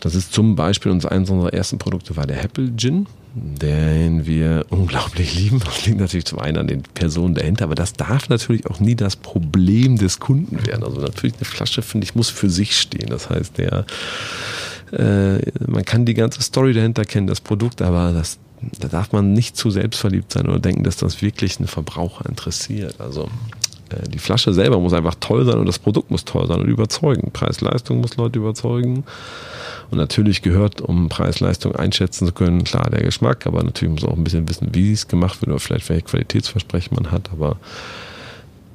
Das 0.00 0.14
ist 0.14 0.32
zum 0.32 0.56
Beispiel 0.56 0.92
unser 0.92 1.10
eines 1.10 1.30
unserer 1.30 1.54
ersten 1.54 1.78
Produkte 1.78 2.16
war 2.16 2.26
der 2.26 2.44
Apple 2.44 2.72
Gin, 2.76 3.06
den 3.34 4.26
wir 4.26 4.66
unglaublich 4.70 5.34
lieben. 5.34 5.60
Das 5.60 5.86
liegt 5.86 5.98
natürlich 5.98 6.26
zum 6.26 6.38
einen 6.38 6.58
an 6.58 6.66
den 6.66 6.82
Personen 6.82 7.34
dahinter, 7.34 7.64
aber 7.64 7.74
das 7.74 7.94
darf 7.94 8.28
natürlich 8.28 8.66
auch 8.66 8.80
nie 8.80 8.94
das 8.94 9.16
Problem 9.16 9.96
des 9.96 10.20
Kunden 10.20 10.66
werden. 10.66 10.84
Also 10.84 11.00
natürlich 11.00 11.36
eine 11.36 11.44
Flasche, 11.44 11.82
finde 11.82 12.04
ich, 12.04 12.14
muss 12.14 12.28
für 12.28 12.50
sich 12.50 12.78
stehen. 12.78 13.08
Das 13.08 13.30
heißt, 13.30 13.58
der 13.58 13.86
äh, 14.92 15.38
man 15.66 15.84
kann 15.84 16.04
die 16.04 16.14
ganze 16.14 16.42
Story 16.42 16.72
dahinter 16.72 17.04
kennen, 17.04 17.26
das 17.26 17.40
Produkt, 17.40 17.82
aber 17.82 18.12
das, 18.12 18.38
da 18.78 18.88
darf 18.88 19.12
man 19.12 19.32
nicht 19.32 19.56
zu 19.56 19.70
selbstverliebt 19.70 20.32
sein 20.32 20.46
oder 20.46 20.58
denken, 20.58 20.84
dass 20.84 20.96
das 20.96 21.22
wirklich 21.22 21.58
einen 21.58 21.68
Verbraucher 21.68 22.26
interessiert. 22.28 23.00
Also 23.00 23.28
die 24.08 24.18
Flasche 24.18 24.52
selber 24.52 24.80
muss 24.80 24.92
einfach 24.92 25.14
toll 25.20 25.44
sein 25.44 25.58
und 25.58 25.66
das 25.66 25.78
Produkt 25.78 26.10
muss 26.10 26.24
toll 26.24 26.46
sein 26.46 26.60
und 26.60 26.68
überzeugen. 26.68 27.30
Preis-Leistung 27.32 28.00
muss 28.00 28.16
Leute 28.16 28.38
überzeugen. 28.38 29.04
Und 29.90 29.98
natürlich 29.98 30.42
gehört, 30.42 30.80
um 30.80 31.08
Preis-Leistung 31.08 31.76
einschätzen 31.76 32.26
zu 32.26 32.32
können, 32.32 32.64
klar 32.64 32.90
der 32.90 33.02
Geschmack, 33.02 33.46
aber 33.46 33.62
natürlich 33.62 33.92
muss 33.92 34.02
man 34.02 34.12
auch 34.12 34.16
ein 34.16 34.24
bisschen 34.24 34.48
wissen, 34.48 34.70
wie 34.72 34.92
es 34.92 35.06
gemacht 35.06 35.40
wird 35.40 35.50
oder 35.50 35.60
vielleicht 35.60 35.88
welche 35.88 36.02
Qualitätsversprechen 36.02 36.96
man 36.96 37.12
hat. 37.12 37.30
Aber 37.32 37.56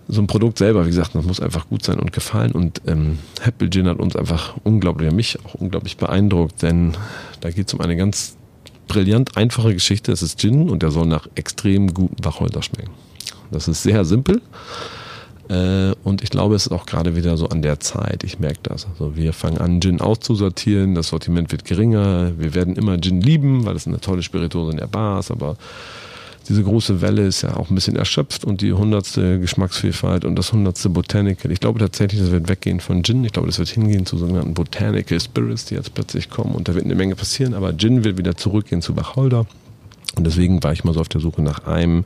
so 0.08 0.22
ein 0.22 0.28
Produkt 0.28 0.58
selber, 0.58 0.86
wie 0.86 0.90
gesagt, 0.90 1.14
das 1.14 1.25
muss 1.25 1.42
einfach 1.42 1.68
gut 1.68 1.84
sein 1.84 2.00
und 2.00 2.14
gefallen. 2.14 2.54
Und 2.54 2.81
ähm, 2.88 3.19
Apple 3.46 3.69
Gin 3.69 3.88
hat 3.88 4.00
uns 4.00 4.16
einfach 4.16 4.56
unglaublich, 4.64 5.12
mich 5.12 5.38
auch 5.46 5.56
unglaublich 5.56 5.98
beeindruckt, 5.98 6.62
denn 6.62 6.94
da 7.42 7.50
geht 7.50 7.68
es 7.68 7.74
um 7.74 7.81
eine 7.81 7.98
ganz 7.98 8.38
brillant 8.88 9.36
einfache 9.38 9.74
Geschichte. 9.74 10.12
Es 10.12 10.22
ist 10.22 10.40
Gin 10.40 10.69
und 10.69 10.81
der 10.81 10.92
soll 10.92 11.07
nach 11.07 11.28
extrem 11.36 11.94
gutem 11.94 12.24
Wacholder 12.24 12.62
schmecken. 12.62 12.92
Das 13.52 13.68
ist 13.68 13.84
sehr 13.84 14.06
simpel. 14.06 14.42
Äh, 15.51 15.94
und 16.06 16.24
ich 16.24 16.30
glaube, 16.30 16.56
es 16.56 16.68
ist 16.68 16.71
auch 16.71 16.86
gerade 16.86 17.15
wieder 17.15 17.36
so 17.36 17.50
an 17.50 17.62
der 17.62 17.80
Zeit. 17.81 18.24
Ich 18.24 18.39
merke 18.39 18.59
das. 18.63 18.88
Also 18.88 19.18
wir 19.18 19.33
fangen 19.33 19.57
an, 19.57 19.81
Gin 19.81 20.00
auszusortieren. 20.00 20.95
Das 20.95 21.09
Sortiment 21.09 21.51
wird 21.51 21.65
geringer. 21.65 22.31
Wir 22.38 22.56
werden 22.56 22.75
immer 22.77 23.00
Gin 23.00 23.19
lieben, 23.19 23.65
weil 23.65 23.75
es 23.75 23.86
eine 23.86 24.00
tolle 24.00 24.24
Spirituose 24.24 24.71
in 24.71 24.77
der 24.77 24.88
Bar 24.88 25.19
ist. 25.19 25.30
Aber 25.30 25.57
diese 26.48 26.63
große 26.63 27.01
Welle 27.01 27.27
ist 27.27 27.42
ja 27.42 27.57
auch 27.57 27.69
ein 27.69 27.75
bisschen 27.75 27.98
erschöpft 27.98 28.45
und 28.45 28.62
die 28.62 28.71
hundertste 28.71 29.39
Geschmacksvielfalt 29.39 30.24
und 30.24 30.38
das 30.38 30.53
hundertste 30.53 30.89
Botanical. 30.89 31.51
Ich 31.51 31.59
glaube 31.59 31.80
tatsächlich, 31.80 32.21
das 32.21 32.31
wird 32.31 32.47
weggehen 32.47 32.80
von 32.80 33.04
Gin. 33.04 33.25
Ich 33.25 33.33
glaube, 33.33 33.47
das 33.47 33.59
wird 33.59 33.68
hingehen 33.68 34.06
zu 34.06 34.18
sogenannten 34.18 34.54
Botanical 34.54 35.19
Spirits, 35.19 35.65
die 35.65 35.75
jetzt 35.75 35.94
plötzlich 35.94 36.30
kommen. 36.30 36.56
Und 36.56 36.69
da 36.69 36.75
wird 36.75 36.86
eine 36.86 36.95
Menge 36.95 37.15
passieren. 37.15 37.56
Aber 37.56 37.75
Gin 37.75 38.06
wird 38.06 38.18
wieder 38.18 38.38
zurückgehen 38.38 38.81
zu 38.81 38.95
Wacholder. 38.95 39.45
Und 40.15 40.25
deswegen 40.25 40.63
war 40.63 40.71
ich 40.71 40.86
mal 40.86 40.94
so 40.94 41.01
auf 41.01 41.09
der 41.09 41.19
Suche 41.19 41.42
nach 41.42 41.68
einem 41.68 42.06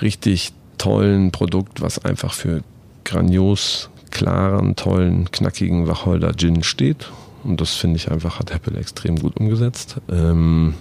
richtig 0.00 0.52
tollen 0.78 1.30
Produkt, 1.30 1.80
was 1.80 2.04
einfach 2.04 2.32
für 2.32 2.62
grandios, 3.04 3.90
klaren, 4.10 4.76
tollen, 4.76 5.30
knackigen 5.30 5.86
Wacholder 5.86 6.32
Gin 6.34 6.62
steht. 6.62 7.10
Und 7.44 7.60
das 7.60 7.74
finde 7.74 7.96
ich 7.96 8.10
einfach, 8.10 8.38
hat 8.38 8.50
Apple 8.50 8.78
extrem 8.78 9.18
gut 9.18 9.36
umgesetzt. 9.36 9.96
Ähm 10.10 10.74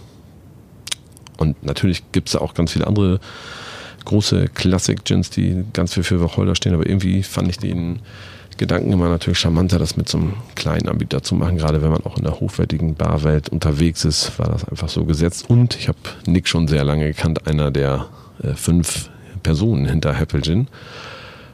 und 1.37 1.63
natürlich 1.63 2.11
gibt 2.11 2.29
es 2.29 2.35
auch 2.35 2.53
ganz 2.53 2.71
viele 2.71 2.87
andere 2.87 3.19
große 4.05 4.47
Classic-Gins, 4.47 5.29
die 5.29 5.63
ganz 5.73 5.93
viel 5.93 6.03
für 6.03 6.21
Wacholder 6.21 6.55
stehen, 6.55 6.73
aber 6.73 6.87
irgendwie 6.87 7.23
fand 7.23 7.49
ich 7.49 7.59
den 7.59 7.99
Gedanken 8.57 8.91
immer 8.91 9.07
natürlich 9.07 9.37
charmanter, 9.37 9.77
das 9.77 9.97
mit 9.97 10.09
so 10.09 10.17
einem 10.17 10.33
kleinen 10.55 10.89
Anbieter 10.89 11.21
zu 11.21 11.35
machen. 11.35 11.57
Gerade 11.57 11.83
wenn 11.83 11.91
man 11.91 12.03
auch 12.05 12.17
in 12.17 12.23
der 12.23 12.39
hochwertigen 12.39 12.95
Barwelt 12.95 13.49
unterwegs 13.49 14.03
ist, 14.03 14.39
war 14.39 14.47
das 14.49 14.67
einfach 14.67 14.89
so 14.89 15.05
gesetzt. 15.05 15.47
Und 15.47 15.75
ich 15.75 15.87
habe 15.87 15.99
Nick 16.25 16.47
schon 16.47 16.67
sehr 16.67 16.83
lange 16.83 17.05
gekannt, 17.05 17.45
einer 17.47 17.69
der 17.69 18.07
äh, 18.41 18.53
fünf 18.53 19.09
Personen 19.47 19.85
hinter 19.85 20.19
Apple 20.19 20.41
Gin. 20.41 20.67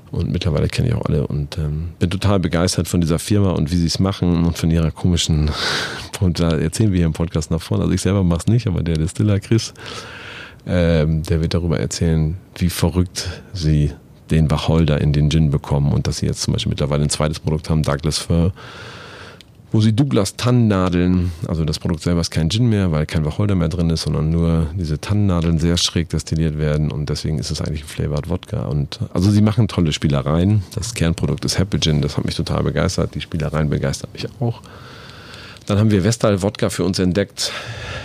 Und 0.09 0.31
mittlerweile 0.31 0.67
kenne 0.67 0.87
ich 0.87 0.95
auch 0.95 1.05
alle 1.05 1.27
und 1.27 1.59
ähm, 1.59 1.89
bin 1.99 2.09
total 2.09 2.39
begeistert 2.39 2.87
von 2.87 3.01
dieser 3.01 3.19
Firma 3.19 3.51
und 3.51 3.71
wie 3.71 3.75
sie 3.75 3.85
es 3.85 3.99
machen 3.99 4.45
und 4.45 4.57
von 4.57 4.71
ihrer 4.71 4.89
komischen, 4.89 5.51
und 6.19 6.39
da 6.39 6.57
erzählen 6.57 6.91
wir 6.91 6.97
hier 6.97 7.05
im 7.05 7.13
Podcast 7.13 7.51
nach 7.51 7.61
vorne. 7.61 7.83
Also 7.83 7.93
ich 7.93 8.01
selber 8.01 8.23
mache 8.23 8.39
es 8.39 8.47
nicht, 8.47 8.65
aber 8.65 8.81
der 8.81 8.95
Distiller 8.95 9.39
Chris, 9.39 9.75
ähm, 10.65 11.21
der 11.21 11.39
wird 11.41 11.53
darüber 11.53 11.79
erzählen, 11.79 12.35
wie 12.55 12.71
verrückt 12.71 13.29
sie 13.53 13.91
den 14.31 14.49
Wacholder 14.49 14.99
in 14.99 15.13
den 15.13 15.29
Gin 15.29 15.51
bekommen 15.51 15.93
und 15.93 16.07
dass 16.07 16.17
sie 16.17 16.25
jetzt 16.25 16.41
zum 16.41 16.53
Beispiel 16.53 16.71
mittlerweile 16.71 17.03
ein 17.03 17.11
zweites 17.11 17.39
Produkt 17.39 17.69
haben, 17.69 17.83
Douglas 17.83 18.17
Fir, 18.17 18.53
wo 19.73 19.81
sie 19.81 19.91
Douglas 19.91 20.35
Tannennadeln, 20.35 21.31
also 21.47 21.65
das 21.65 21.79
Produkt 21.79 22.03
selber 22.03 22.21
ist 22.21 22.29
kein 22.29 22.49
Gin 22.49 22.69
mehr, 22.69 22.91
weil 22.91 23.07
kein 23.07 23.25
Wacholder 23.25 23.55
mehr 23.55 23.69
drin 23.69 23.89
ist, 23.89 24.03
sondern 24.03 24.29
nur 24.29 24.67
diese 24.77 25.01
Tannennadeln 25.01 25.57
sehr 25.57 25.77
schräg 25.77 26.09
destilliert 26.09 26.59
werden 26.59 26.91
und 26.91 27.09
deswegen 27.09 27.39
ist 27.39 27.49
es 27.49 27.59
eigentlich 27.59 27.81
ein 27.81 27.87
Flavored 27.87 28.29
Wodka. 28.29 28.65
Und 28.67 28.99
also 29.13 29.31
sie 29.31 29.41
machen 29.41 29.67
tolle 29.67 29.91
Spielereien. 29.91 30.61
Das 30.75 30.93
Kernprodukt 30.93 31.43
ist 31.43 31.57
Happy 31.57 31.79
Gin, 31.79 32.01
das 32.01 32.17
hat 32.17 32.23
mich 32.23 32.35
total 32.35 32.61
begeistert. 32.61 33.15
Die 33.15 33.21
Spielereien 33.21 33.71
begeistern 33.71 34.11
mich 34.13 34.27
auch. 34.39 34.61
Dann 35.65 35.79
haben 35.79 35.89
wir 35.89 36.03
Vestal 36.03 36.43
Wodka 36.43 36.69
für 36.69 36.83
uns 36.83 36.99
entdeckt 36.99 37.51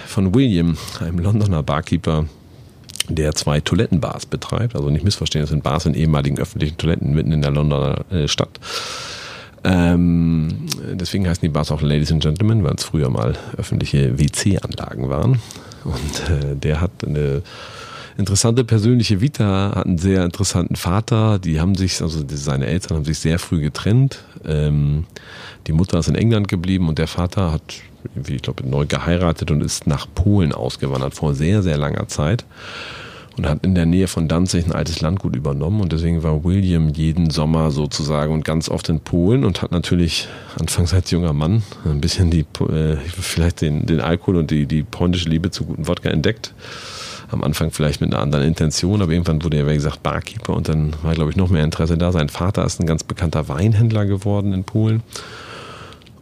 von 0.06 0.34
William, 0.34 0.78
einem 1.00 1.18
Londoner 1.18 1.62
Barkeeper, 1.62 2.24
der 3.10 3.34
zwei 3.34 3.60
Toilettenbars 3.60 4.24
betreibt. 4.24 4.74
Also 4.74 4.88
nicht 4.88 5.04
missverstehen, 5.04 5.42
das 5.42 5.50
sind 5.50 5.64
Bars 5.64 5.84
in 5.84 5.92
ehemaligen 5.92 6.38
öffentlichen 6.38 6.78
Toiletten 6.78 7.12
mitten 7.12 7.32
in 7.32 7.42
der 7.42 7.50
Londoner 7.50 8.06
äh, 8.10 8.26
Stadt. 8.26 8.58
Ähm, 9.68 10.66
deswegen 10.94 11.28
heißen 11.28 11.42
die 11.42 11.48
Bars 11.48 11.70
auch 11.70 11.82
Ladies 11.82 12.10
and 12.10 12.22
Gentlemen, 12.22 12.64
weil 12.64 12.74
es 12.74 12.84
früher 12.84 13.10
mal 13.10 13.36
öffentliche 13.56 14.18
WC-Anlagen 14.18 15.08
waren. 15.10 15.40
Und 15.84 16.30
äh, 16.30 16.56
der 16.56 16.80
hat 16.80 16.90
eine 17.06 17.42
interessante 18.16 18.64
persönliche 18.64 19.20
Vita, 19.20 19.72
hat 19.74 19.86
einen 19.86 19.98
sehr 19.98 20.24
interessanten 20.24 20.76
Vater. 20.76 21.38
Die 21.38 21.60
haben 21.60 21.74
sich, 21.74 22.00
also 22.00 22.24
seine 22.28 22.66
Eltern 22.66 22.98
haben 22.98 23.04
sich 23.04 23.18
sehr 23.18 23.38
früh 23.38 23.60
getrennt. 23.60 24.20
Ähm, 24.44 25.04
die 25.66 25.72
Mutter 25.72 25.98
ist 25.98 26.08
in 26.08 26.14
England 26.14 26.48
geblieben 26.48 26.88
und 26.88 26.98
der 26.98 27.06
Vater 27.06 27.52
hat 27.52 27.62
irgendwie, 28.04 28.36
ich 28.36 28.42
glaube, 28.42 28.66
neu 28.66 28.86
geheiratet 28.86 29.50
und 29.50 29.60
ist 29.62 29.86
nach 29.86 30.06
Polen 30.14 30.52
ausgewandert 30.52 31.14
vor 31.14 31.34
sehr, 31.34 31.62
sehr 31.62 31.76
langer 31.76 32.08
Zeit 32.08 32.44
und 33.38 33.48
hat 33.48 33.64
in 33.64 33.74
der 33.74 33.86
Nähe 33.86 34.08
von 34.08 34.28
Danzig 34.28 34.66
ein 34.66 34.72
altes 34.72 35.00
Landgut 35.00 35.36
übernommen 35.36 35.80
und 35.80 35.92
deswegen 35.92 36.22
war 36.22 36.44
William 36.44 36.88
jeden 36.88 37.30
Sommer 37.30 37.70
sozusagen 37.70 38.32
und 38.32 38.44
ganz 38.44 38.68
oft 38.68 38.88
in 38.88 39.00
Polen 39.00 39.44
und 39.44 39.62
hat 39.62 39.70
natürlich 39.70 40.28
anfangs 40.58 40.92
als 40.92 41.10
junger 41.10 41.32
Mann 41.32 41.62
ein 41.84 42.00
bisschen 42.00 42.30
die 42.30 42.40
äh, 42.40 42.96
vielleicht 42.96 43.60
den, 43.60 43.86
den 43.86 44.00
Alkohol 44.00 44.36
und 44.36 44.50
die, 44.50 44.66
die 44.66 44.82
polnische 44.82 45.28
Liebe 45.28 45.50
zu 45.50 45.64
guten 45.64 45.86
Wodka 45.86 46.10
entdeckt. 46.10 46.52
Am 47.30 47.44
Anfang 47.44 47.70
vielleicht 47.70 48.00
mit 48.00 48.12
einer 48.12 48.22
anderen 48.22 48.46
Intention, 48.46 49.02
aber 49.02 49.12
irgendwann 49.12 49.44
wurde 49.44 49.58
er, 49.58 49.68
wie 49.68 49.74
gesagt, 49.74 50.02
Barkeeper 50.02 50.54
und 50.54 50.68
dann 50.68 50.94
war, 51.02 51.14
glaube 51.14 51.30
ich, 51.30 51.36
noch 51.36 51.50
mehr 51.50 51.62
Interesse 51.62 51.98
da. 51.98 52.10
Sein 52.10 52.30
Vater 52.30 52.64
ist 52.64 52.80
ein 52.80 52.86
ganz 52.86 53.04
bekannter 53.04 53.48
Weinhändler 53.48 54.06
geworden 54.06 54.52
in 54.54 54.64
Polen 54.64 55.02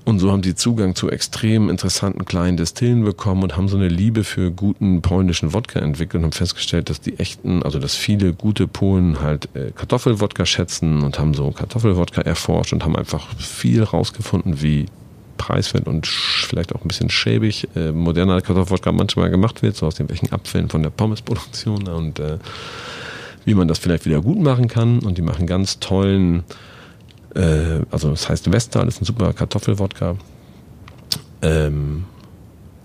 und 0.07 0.21
so 0.21 0.31
haben 0.31 0.41
die 0.41 0.55
Zugang 0.55 0.95
zu 0.95 1.11
extrem 1.11 1.69
interessanten 1.69 2.25
kleinen 2.25 2.57
Destillen 2.57 3.05
bekommen 3.05 3.43
und 3.43 3.57
haben 3.57 3.67
so 3.67 3.77
eine 3.77 3.89
Liebe 3.89 4.23
für 4.23 4.53
guten 4.53 5.03
polnischen 5.03 5.53
Wodka 5.53 5.81
entwickelt 5.81 6.21
und 6.21 6.27
haben 6.27 6.33
festgestellt, 6.33 6.91
dass 6.91 7.01
die 7.01 7.19
echten, 7.19 7.65
also 7.65 7.81
dass 7.81 7.97
viele 7.97 8.33
gute 8.33 8.69
Polen 8.69 9.21
halt 9.21 9.49
äh, 9.55 9.73
Kartoffelwodka 9.73 10.47
schätzen 10.47 11.03
und 11.03 11.19
haben 11.19 11.35
so 11.35 11.51
Kartoffelwodka 11.51 12.21
erforscht 12.21 12.73
und 12.73 12.85
haben 12.85 12.95
einfach 12.95 13.27
viel 13.37 13.83
rausgefunden, 13.83 14.63
wie 14.63 14.87
preiswert 15.39 15.89
und 15.89 16.07
vielleicht 16.07 16.73
auch 16.73 16.83
ein 16.83 16.89
bisschen 16.89 17.11
schäbig 17.11 17.67
äh, 17.75 17.91
moderner 17.91 18.41
Kartoffelwodka 18.41 18.93
manchmal 18.93 19.29
gemacht 19.31 19.63
wird, 19.63 19.75
so 19.75 19.87
aus 19.87 19.97
den 19.97 20.09
welchen 20.09 20.33
Abfällen 20.33 20.69
von 20.69 20.85
der 20.85 20.91
Pommesproduktion 20.91 21.89
und 21.89 22.21
äh, 22.21 22.39
wie 23.45 23.55
man 23.55 23.67
das 23.67 23.81
vielleicht 23.81 24.07
wieder 24.07 24.21
gut 24.21 24.39
machen 24.39 24.69
kann. 24.69 25.01
Und 25.01 25.19
die 25.19 25.23
machen 25.23 25.49
ganz 25.49 25.81
tollen 25.81 26.45
äh, 27.37 27.83
also 27.91 28.11
das 28.11 28.29
heißt 28.29 28.51
Vestal, 28.51 28.89
ist 28.89 29.01
ein 29.01 29.05
super 29.05 29.33
Kartoffelwodka. 29.33 30.17
Ähm, 31.43 32.05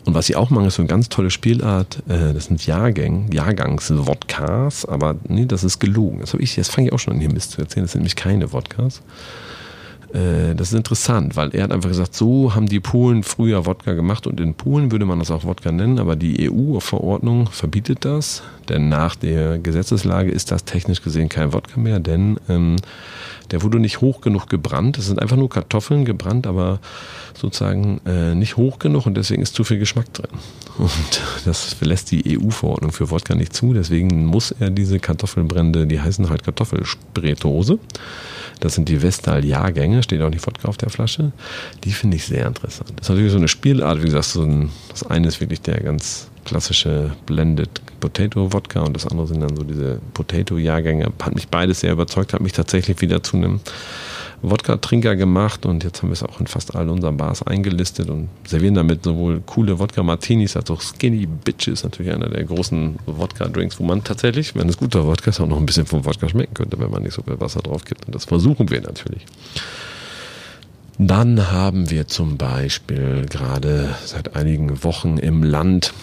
und 0.05 0.15
was 0.15 0.25
sie 0.25 0.36
auch 0.36 0.50
machen, 0.50 0.65
ist 0.65 0.75
so 0.75 0.81
eine 0.81 0.89
ganz 0.89 1.10
tolle 1.10 1.29
Spielart. 1.29 2.00
Äh, 2.08 2.34
das 2.34 2.46
sind 2.46 2.65
Jahrgänge, 2.65 3.34
Jahrgangs-Wodkas, 3.34 4.86
aber 4.86 5.15
nee, 5.27 5.46
das 5.46 5.63
ist 5.63 5.79
gelogen. 5.79 6.20
Das 6.20 6.34
habe 6.34 6.43
jetzt 6.43 6.72
fange 6.72 6.88
ich 6.88 6.93
auch 6.93 7.00
schon 7.00 7.13
an, 7.13 7.20
hier 7.20 7.31
Mist 7.31 7.51
zu 7.51 7.62
erzählen. 7.62 7.86
Das 7.86 7.91
sind 7.93 8.01
nämlich 8.01 8.15
keine 8.15 8.51
Wodkas. 8.51 9.01
Äh, 10.13 10.56
das 10.56 10.70
ist 10.70 10.74
interessant, 10.74 11.36
weil 11.36 11.53
er 11.56 11.63
hat 11.63 11.72
einfach 11.72 11.89
gesagt, 11.89 12.15
so 12.15 12.53
haben 12.53 12.68
die 12.68 12.80
Polen 12.80 13.24
früher 13.24 13.65
Wodka 13.65 13.94
gemacht 13.94 14.27
und 14.27 14.39
in 14.39 14.53
Polen 14.53 14.91
würde 14.91 15.06
man 15.06 15.20
das 15.20 15.32
auch 15.32 15.44
Wodka 15.44 15.72
nennen, 15.72 16.00
aber 16.00 16.15
die 16.15 16.50
EU-Verordnung 16.50 17.48
verbietet 17.48 18.06
das, 18.06 18.44
denn 18.70 18.89
nach 18.89 19.15
der 19.15 19.58
Gesetzeslage 19.58 20.32
ist 20.32 20.51
das 20.51 20.65
technisch 20.65 21.01
gesehen 21.01 21.30
kein 21.30 21.53
Wodka 21.53 21.80
mehr, 21.80 22.00
denn 22.00 22.39
ähm, 22.50 22.77
der 23.51 23.63
wurde 23.63 23.80
nicht 23.80 24.00
hoch 24.00 24.22
genug 24.22 24.48
gebrannt. 24.48 24.98
Es 24.98 25.08
sind 25.08 25.22
einfach 25.22 25.36
nur 25.36 25.50
Kartoffeln 25.50 26.06
gebrannt, 26.06 26.48
aber 26.48 26.80
sozusagen 27.34 28.00
äh, 28.06 28.34
nicht 28.34 28.56
hoch 28.56 28.80
genug 28.80 29.06
und 29.06 29.15
deswegen 29.15 29.41
ist 29.41 29.56
zu 29.56 29.63
viel 29.63 29.77
Geschmack 29.77 30.13
drin. 30.13 30.32
Und 30.77 31.22
das 31.46 31.75
lässt 31.82 32.12
die 32.12 32.39
EU-Verordnung 32.39 32.91
für 32.91 33.10
Wodka 33.12 33.36
nicht 33.36 33.53
zu. 33.53 33.74
Deswegen 33.74 34.25
muss 34.25 34.51
er 34.51 34.70
diese 34.70 35.00
Kartoffelbrände, 35.00 35.86
die 35.86 36.00
heißen 36.00 36.30
halt 36.30 36.44
Kartoffelspretose. 36.44 37.77
Das 38.62 38.75
sind 38.75 38.89
die 38.89 39.01
Vestal-Jahrgänge, 39.01 40.00
steht 40.03 40.22
auch 40.22 40.29
nicht 40.29 40.46
Wodka 40.46 40.67
auf 40.67 40.77
der 40.77 40.89
Flasche. 40.89 41.31
Die 41.84 41.91
finde 41.91 42.17
ich 42.17 42.25
sehr 42.25 42.46
interessant. 42.46 42.91
Das 42.96 43.05
ist 43.05 43.10
natürlich 43.10 43.31
so 43.31 43.38
eine 43.38 43.48
Spielart, 43.48 44.01
wie 44.01 44.05
gesagt, 44.05 44.25
so 44.25 44.43
ein, 44.43 44.70
das 44.89 45.03
eine 45.03 45.27
ist 45.27 45.41
wirklich 45.41 45.62
der 45.62 45.79
ganz 45.79 46.29
klassische 46.46 47.12
Blended 47.25 47.70
Potato 48.00 48.51
Wodka 48.51 48.81
und 48.81 48.96
das 48.96 49.08
andere 49.08 49.27
sind 49.27 49.41
dann 49.41 49.55
so 49.55 49.63
diese 49.63 50.00
Potato 50.13 50.58
Jahrgänge. 50.58 51.12
Hat 51.22 51.36
mich 51.36 51.48
beides 51.48 51.81
sehr 51.81 51.93
überzeugt, 51.93 52.34
hat 52.34 52.41
mich 52.41 52.53
tatsächlich 52.53 53.00
wieder 53.01 53.22
zu 53.24 53.38
einem 53.38 53.60
Wodka-Trinker 54.42 55.16
gemacht 55.16 55.66
und 55.66 55.84
jetzt 55.84 56.02
haben 56.02 56.10
wir 56.10 56.14
es 56.14 56.24
auch 56.24 56.40
in 56.40 56.48
fast 56.48 56.76
all 56.76 56.90
unseren 56.90 57.18
Bars 57.18 57.44
eingelistet 57.44 58.10
und 58.10 58.30
servieren 58.46 58.74
damit 58.74 59.04
sowohl 59.04 59.42
coole 59.46 59.78
Wodka-Martinis 59.78 60.58
als 60.58 60.72
auch 60.72 60.82
Skinny 60.82 61.28
Bitches, 61.28 61.84
natürlich 61.84 62.12
einer 62.12 62.30
der 62.30 62.44
großen 62.44 62.98
Wodka-Drinks, 63.06 63.80
wo 63.80 63.84
man 63.84 64.04
tatsächlich, 64.04 64.56
wenn 64.56 64.68
es 64.68 64.78
guter 64.78 65.06
Wodka 65.06 65.30
ist, 65.30 65.40
auch 65.40 65.48
noch 65.48 65.58
ein 65.58 65.66
bisschen 65.66 65.86
vom 65.86 66.06
Wodka 66.06 66.28
schmecken 66.28 66.54
könnte, 66.54 66.80
wenn 66.80 66.90
man 66.90 67.04
nicht 67.04 67.14
so 67.14 67.22
viel 67.22 67.40
Wasser 67.40 67.62
drauf 67.62 67.86
gibt. 67.86 68.06
Und 68.08 68.16
das 68.16 68.26
versuchen 68.26 68.70
wir 68.70 68.82
natürlich. 68.82 69.26
Dann 70.98 71.52
haben 71.52 71.90
wir 71.90 72.08
zum 72.08 72.38
Beispiel 72.38 73.26
gerade 73.30 73.96
seit 74.06 74.36
einigen 74.36 74.84
Wochen 74.84 75.18
im 75.18 75.44
Land 75.44 75.94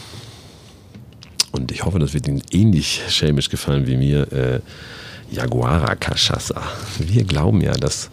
und 1.53 1.73
ich 1.73 1.85
hoffe, 1.85 1.99
das 1.99 2.15
wird 2.15 2.29
Ihnen 2.29 2.43
ähnlich 2.53 3.03
schelmisch 3.09 3.49
gefallen 3.49 3.87
wie 3.87 3.97
mir, 3.97 4.33
äh, 4.33 4.61
Jaguara 5.31 5.95
Cachaça. 5.95 6.63
Wir 6.99 7.25
glauben 7.25 7.61
ja, 7.61 7.73
dass 7.73 8.11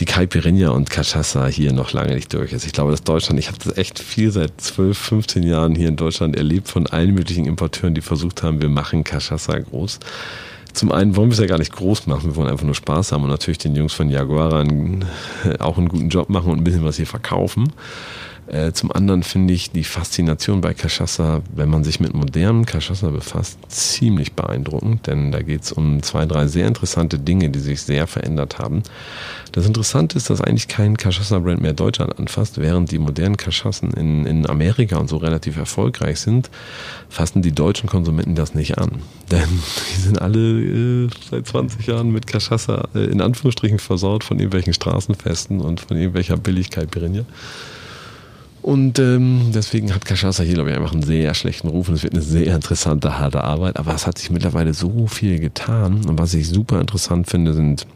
die 0.00 0.04
Caipirinha 0.04 0.70
und 0.70 0.90
Cachaça 0.90 1.46
hier 1.46 1.72
noch 1.72 1.92
lange 1.92 2.14
nicht 2.14 2.32
durch 2.32 2.52
ist. 2.52 2.66
Ich 2.66 2.72
glaube, 2.72 2.90
dass 2.90 3.04
Deutschland, 3.04 3.38
ich 3.38 3.46
habe 3.46 3.58
das 3.62 3.76
echt 3.76 3.98
viel 4.00 4.30
seit 4.30 4.60
12, 4.60 4.98
15 4.98 5.42
Jahren 5.44 5.74
hier 5.74 5.88
in 5.88 5.96
Deutschland 5.96 6.36
erlebt 6.36 6.68
von 6.68 6.86
allen 6.86 7.14
möglichen 7.14 7.46
Importeuren, 7.46 7.94
die 7.94 8.00
versucht 8.00 8.42
haben, 8.42 8.60
wir 8.60 8.68
machen 8.68 9.04
Cachaça 9.04 9.58
groß. 9.58 10.00
Zum 10.72 10.90
einen 10.90 11.14
wollen 11.14 11.28
wir 11.28 11.34
es 11.34 11.38
ja 11.38 11.46
gar 11.46 11.58
nicht 11.58 11.72
groß 11.72 12.08
machen, 12.08 12.30
wir 12.30 12.36
wollen 12.36 12.48
einfach 12.48 12.64
nur 12.66 12.74
Spaß 12.74 13.12
haben 13.12 13.22
und 13.22 13.30
natürlich 13.30 13.58
den 13.58 13.76
Jungs 13.76 13.92
von 13.92 14.10
Jaguara 14.10 14.62
einen, 14.62 15.04
auch 15.60 15.78
einen 15.78 15.88
guten 15.88 16.08
Job 16.08 16.28
machen 16.28 16.50
und 16.50 16.58
ein 16.58 16.64
bisschen 16.64 16.84
was 16.84 16.96
hier 16.96 17.06
verkaufen. 17.06 17.72
Äh, 18.46 18.72
zum 18.72 18.92
anderen 18.92 19.22
finde 19.22 19.54
ich 19.54 19.70
die 19.70 19.84
Faszination 19.84 20.60
bei 20.60 20.72
Cachaça, 20.72 21.42
wenn 21.54 21.70
man 21.70 21.82
sich 21.82 21.98
mit 21.98 22.12
modernen 22.12 22.66
Cachaça 22.66 23.10
befasst, 23.10 23.58
ziemlich 23.68 24.34
beeindruckend, 24.34 25.06
denn 25.06 25.32
da 25.32 25.40
geht 25.40 25.62
es 25.62 25.72
um 25.72 26.02
zwei, 26.02 26.26
drei 26.26 26.46
sehr 26.46 26.66
interessante 26.66 27.18
Dinge, 27.18 27.48
die 27.48 27.58
sich 27.58 27.80
sehr 27.82 28.06
verändert 28.06 28.58
haben. 28.58 28.82
Das 29.52 29.66
Interessante 29.66 30.18
ist, 30.18 30.28
dass 30.28 30.42
eigentlich 30.42 30.68
kein 30.68 30.98
Cachaça-Brand 30.98 31.62
mehr 31.62 31.72
Deutschland 31.72 32.18
anfasst, 32.18 32.58
während 32.58 32.90
die 32.90 32.98
modernen 32.98 33.38
Cachassen 33.38 33.92
in, 33.92 34.26
in 34.26 34.46
Amerika 34.46 34.98
und 34.98 35.08
so 35.08 35.16
relativ 35.16 35.56
erfolgreich 35.56 36.20
sind, 36.20 36.50
fassen 37.08 37.40
die 37.40 37.52
deutschen 37.52 37.88
Konsumenten 37.88 38.34
das 38.34 38.54
nicht 38.54 38.76
an. 38.76 39.02
Denn 39.30 39.48
die 39.94 40.00
sind 40.00 40.20
alle 40.20 41.04
äh, 41.06 41.08
seit 41.30 41.46
20 41.46 41.86
Jahren 41.86 42.10
mit 42.10 42.26
Cachaça 42.26 42.88
äh, 42.94 43.04
in 43.04 43.22
Anführungsstrichen 43.22 43.78
versaut 43.78 44.22
von 44.22 44.38
irgendwelchen 44.38 44.74
Straßenfesten 44.74 45.62
und 45.62 45.80
von 45.80 45.96
irgendwelcher 45.96 46.36
Billigkeit 46.36 46.90
Pirinha. 46.90 47.24
Und 48.64 48.98
ähm, 48.98 49.50
deswegen 49.54 49.94
hat 49.94 50.06
Cachaça 50.06 50.42
hier, 50.42 50.54
glaube 50.54 50.70
ich, 50.70 50.76
einfach 50.76 50.94
einen 50.94 51.02
sehr 51.02 51.34
schlechten 51.34 51.68
Ruf 51.68 51.90
und 51.90 51.96
es 51.96 52.02
wird 52.02 52.14
eine 52.14 52.22
sehr 52.22 52.54
interessante, 52.54 53.18
harte 53.18 53.44
Arbeit. 53.44 53.76
Aber 53.76 53.94
es 53.94 54.06
hat 54.06 54.16
sich 54.16 54.30
mittlerweile 54.30 54.72
so 54.72 55.06
viel 55.06 55.38
getan. 55.38 56.02
Und 56.08 56.18
was 56.18 56.32
ich 56.32 56.48
super 56.48 56.80
interessant 56.80 57.28
finde, 57.28 57.52
sind 57.52 57.86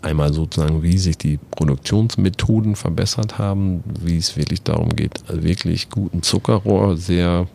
einmal 0.00 0.32
sozusagen, 0.32 0.84
wie 0.84 0.98
sich 0.98 1.18
die 1.18 1.36
Produktionsmethoden 1.50 2.76
verbessert 2.76 3.38
haben, 3.38 3.82
wie 4.00 4.18
es 4.18 4.36
wirklich 4.36 4.62
darum 4.62 4.90
geht, 4.90 5.24
wirklich 5.26 5.90
guten 5.90 6.22
Zuckerrohr 6.22 6.96
sehr 6.96 7.48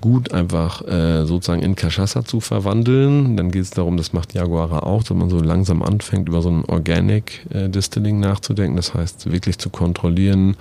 gut 0.00 0.32
einfach 0.32 0.86
äh, 0.86 1.24
sozusagen 1.24 1.62
in 1.62 1.76
Cachaça 1.76 2.24
zu 2.24 2.40
verwandeln. 2.40 3.36
Dann 3.36 3.50
geht 3.50 3.62
es 3.62 3.70
darum, 3.70 3.96
das 3.96 4.12
macht 4.12 4.34
Jaguara 4.34 4.80
auch, 4.80 5.02
dass 5.02 5.16
man 5.16 5.30
so 5.30 5.40
langsam 5.40 5.82
anfängt, 5.82 6.28
über 6.28 6.42
so 6.42 6.50
ein 6.50 6.64
Organic 6.64 7.46
äh, 7.50 7.68
Distilling 7.68 8.20
nachzudenken. 8.20 8.76
Das 8.76 8.94
heißt, 8.94 9.30
wirklich 9.30 9.58
zu 9.58 9.70
kontrollieren, 9.70 10.56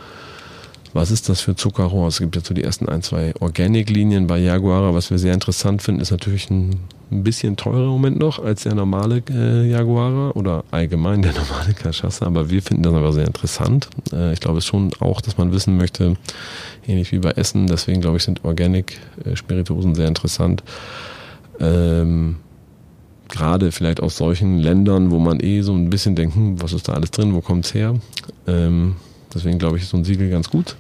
was 0.94 1.12
ist 1.12 1.30
das 1.30 1.42
für 1.42 1.56
Zuckerrohr? 1.56 2.08
Es 2.08 2.20
gibt 2.20 2.36
jetzt 2.36 2.48
so 2.48 2.54
die 2.54 2.64
ersten 2.64 2.90
ein, 2.90 3.04
zwei 3.04 3.34
Organic-Linien 3.40 4.28
bei 4.28 4.40
Jaguara. 4.40 4.94
Was 4.94 5.12
wir 5.12 5.20
sehr 5.20 5.34
interessant 5.34 5.82
finden, 5.82 6.02
ist 6.02 6.12
natürlich 6.12 6.50
ein, 6.50 6.80
ein 7.10 7.24
bisschen 7.24 7.56
teurer 7.56 7.84
im 7.84 7.90
Moment 7.90 8.20
noch 8.20 8.44
als 8.44 8.64
der 8.64 8.76
normale 8.76 9.24
äh, 9.30 9.70
Jaguara 9.70 10.32
oder 10.32 10.66
allgemein 10.72 11.22
der 11.22 11.34
normale 11.34 11.74
Cachaça. 11.74 12.26
Aber 12.26 12.50
wir 12.50 12.62
finden 12.62 12.84
das 12.84 12.94
aber 12.94 13.14
sehr 13.14 13.26
interessant. 13.26 13.90
Äh, 14.12 14.34
ich 14.34 14.40
glaube 14.40 14.62
schon 14.62 14.92
auch, 15.00 15.22
dass 15.22 15.38
man 15.38 15.52
wissen 15.52 15.78
möchte, 15.78 16.18
ähnlich 16.86 17.12
wie 17.12 17.20
bei 17.20 17.32
Essen. 17.32 17.68
Deswegen 17.68 18.02
glaube 18.02 18.18
ich, 18.18 18.24
sind 18.24 18.44
Organic-Spirituosen 18.44 19.96
sehr 19.96 20.08
interessant. 20.08 20.64
Ähm, 21.60 22.38
gerade 23.30 23.72
vielleicht 23.72 24.02
aus 24.02 24.18
solchen 24.18 24.60
Ländern, 24.60 25.12
wo 25.12 25.20
man 25.20 25.40
eh 25.40 25.62
so 25.62 25.74
ein 25.74 25.90
bisschen 25.90 26.16
denkt, 26.16 26.36
hm, 26.36 26.62
was 26.62 26.74
ist 26.74 26.88
da 26.88 26.94
alles 26.94 27.12
drin, 27.12 27.34
wo 27.34 27.42
kommt 27.42 27.66
es 27.66 27.74
her? 27.74 27.96
Ähm, 28.48 28.96
deswegen 29.34 29.60
glaube 29.60 29.78
ich, 29.78 29.84
ist 29.84 29.90
so 29.90 29.98
ein 29.98 30.04
Siegel 30.04 30.30
ganz 30.30 30.50
gut. 30.50 30.76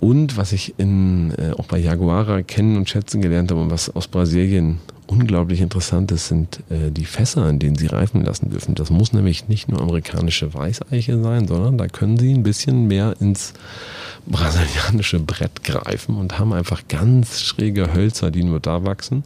Und 0.00 0.36
was 0.36 0.52
ich 0.52 0.74
in, 0.78 1.32
äh, 1.38 1.52
auch 1.52 1.66
bei 1.66 1.78
Jaguara 1.78 2.42
kennen 2.42 2.76
und 2.76 2.88
schätzen 2.88 3.22
gelernt 3.22 3.50
habe 3.50 3.60
und 3.60 3.70
was 3.70 3.94
aus 3.94 4.08
Brasilien 4.08 4.80
unglaublich 5.06 5.60
interessant 5.60 6.10
ist, 6.12 6.28
sind 6.28 6.60
äh, 6.70 6.90
die 6.90 7.04
Fässer, 7.04 7.48
in 7.48 7.58
denen 7.58 7.76
sie 7.76 7.86
reifen 7.86 8.24
lassen 8.24 8.50
dürfen. 8.50 8.74
Das 8.74 8.90
muss 8.90 9.12
nämlich 9.12 9.48
nicht 9.48 9.68
nur 9.68 9.80
amerikanische 9.80 10.52
Weißeiche 10.52 11.22
sein, 11.22 11.46
sondern 11.46 11.78
da 11.78 11.88
können 11.88 12.18
sie 12.18 12.32
ein 12.32 12.42
bisschen 12.42 12.86
mehr 12.86 13.14
ins 13.20 13.54
brasilianische 14.26 15.20
Brett 15.20 15.64
greifen 15.64 16.16
und 16.16 16.38
haben 16.38 16.52
einfach 16.52 16.82
ganz 16.88 17.40
schräge 17.40 17.92
Hölzer, 17.92 18.30
die 18.30 18.44
nur 18.44 18.60
da 18.60 18.84
wachsen 18.84 19.24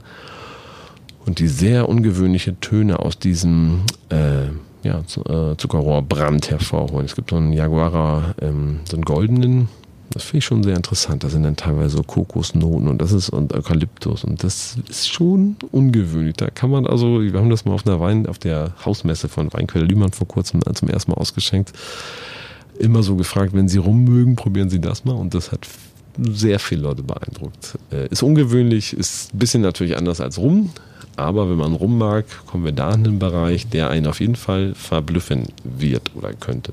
und 1.26 1.38
die 1.38 1.48
sehr 1.48 1.88
ungewöhnliche 1.88 2.58
Töne 2.60 2.98
aus 2.98 3.18
diesem 3.18 3.82
äh, 4.08 4.46
ja, 4.82 5.00
äh, 5.00 5.56
Zuckerrohrbrand 5.56 6.50
hervorholen. 6.50 7.06
Es 7.06 7.14
gibt 7.14 7.30
so 7.30 7.36
einen 7.36 7.52
Jaguara, 7.52 8.34
ähm, 8.40 8.80
so 8.88 8.96
einen 8.96 9.04
goldenen, 9.04 9.68
das 10.10 10.24
finde 10.24 10.38
ich 10.38 10.44
schon 10.44 10.62
sehr 10.62 10.76
interessant. 10.76 11.24
Da 11.24 11.28
sind 11.28 11.42
dann 11.42 11.56
teilweise 11.56 11.96
so 11.98 12.02
Kokosnoten 12.02 12.88
und 12.88 13.00
das 13.00 13.12
ist 13.12 13.30
und 13.30 13.52
Eukalyptus 13.52 14.24
und 14.24 14.42
das 14.42 14.76
ist 14.88 15.08
schon 15.08 15.56
ungewöhnlich. 15.70 16.36
Da 16.36 16.48
kann 16.50 16.70
man 16.70 16.86
also, 16.86 17.22
wir 17.22 17.32
haben 17.34 17.50
das 17.50 17.64
mal 17.64 17.72
auf 17.72 17.86
einer 17.86 18.00
Wein, 18.00 18.26
auf 18.26 18.38
der 18.38 18.72
Hausmesse 18.84 19.28
von 19.28 19.52
Weinquelle 19.52 19.84
Lühmann 19.84 20.12
vor 20.12 20.26
kurzem 20.28 20.60
zum 20.74 20.88
ersten 20.88 21.10
Mal 21.10 21.18
ausgeschenkt 21.18 21.72
immer 22.78 23.02
so 23.02 23.16
gefragt, 23.16 23.52
wenn 23.54 23.68
Sie 23.68 23.78
rum 23.78 24.04
mögen, 24.04 24.36
probieren 24.36 24.70
Sie 24.70 24.80
das 24.80 25.04
mal. 25.04 25.14
Und 25.14 25.34
das 25.34 25.52
hat 25.52 25.66
sehr 26.16 26.58
viele 26.58 26.82
Leute 26.82 27.02
beeindruckt. 27.02 27.78
Äh, 27.92 28.08
ist 28.08 28.22
ungewöhnlich, 28.22 28.92
ist 28.92 29.34
ein 29.34 29.38
bisschen 29.38 29.62
natürlich 29.62 29.96
anders 29.96 30.20
als 30.20 30.38
rum. 30.38 30.70
Aber 31.16 31.50
wenn 31.50 31.56
man 31.56 31.72
rum 31.72 31.98
mag, 31.98 32.24
kommen 32.46 32.64
wir 32.64 32.72
da 32.72 32.94
in 32.94 33.04
einen 33.04 33.18
Bereich, 33.18 33.68
der 33.68 33.90
einen 33.90 34.06
auf 34.06 34.20
jeden 34.20 34.36
Fall 34.36 34.74
verblüffen 34.74 35.48
wird 35.64 36.12
oder 36.14 36.32
könnte. 36.32 36.72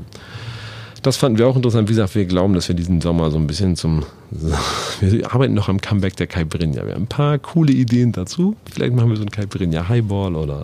Das 1.06 1.18
fanden 1.18 1.38
wir 1.38 1.48
auch 1.48 1.56
interessant. 1.56 1.88
Wie 1.88 1.94
gesagt, 1.94 2.16
wir 2.16 2.26
glauben, 2.26 2.56
dass 2.56 2.68
wir 2.68 2.74
diesen 2.74 3.00
Sommer 3.00 3.30
so 3.30 3.38
ein 3.38 3.46
bisschen 3.46 3.76
zum. 3.76 4.02
Wir 5.02 5.32
arbeiten 5.32 5.54
noch 5.54 5.70
am 5.70 5.80
Comeback 5.80 6.16
der 6.16 6.26
Caipirinha. 6.26 6.84
Wir 6.84 6.96
haben 6.96 7.04
ein 7.04 7.08
paar 7.08 7.38
coole 7.38 7.72
Ideen 7.74 8.12
dazu. 8.12 8.56
Vielleicht 8.74 8.96
machen 8.96 9.12
wir 9.12 9.16
so 9.16 9.22
ein 9.22 9.30
Caipirinha 9.30 9.88
Highball 9.88 10.36
oder 10.36 10.64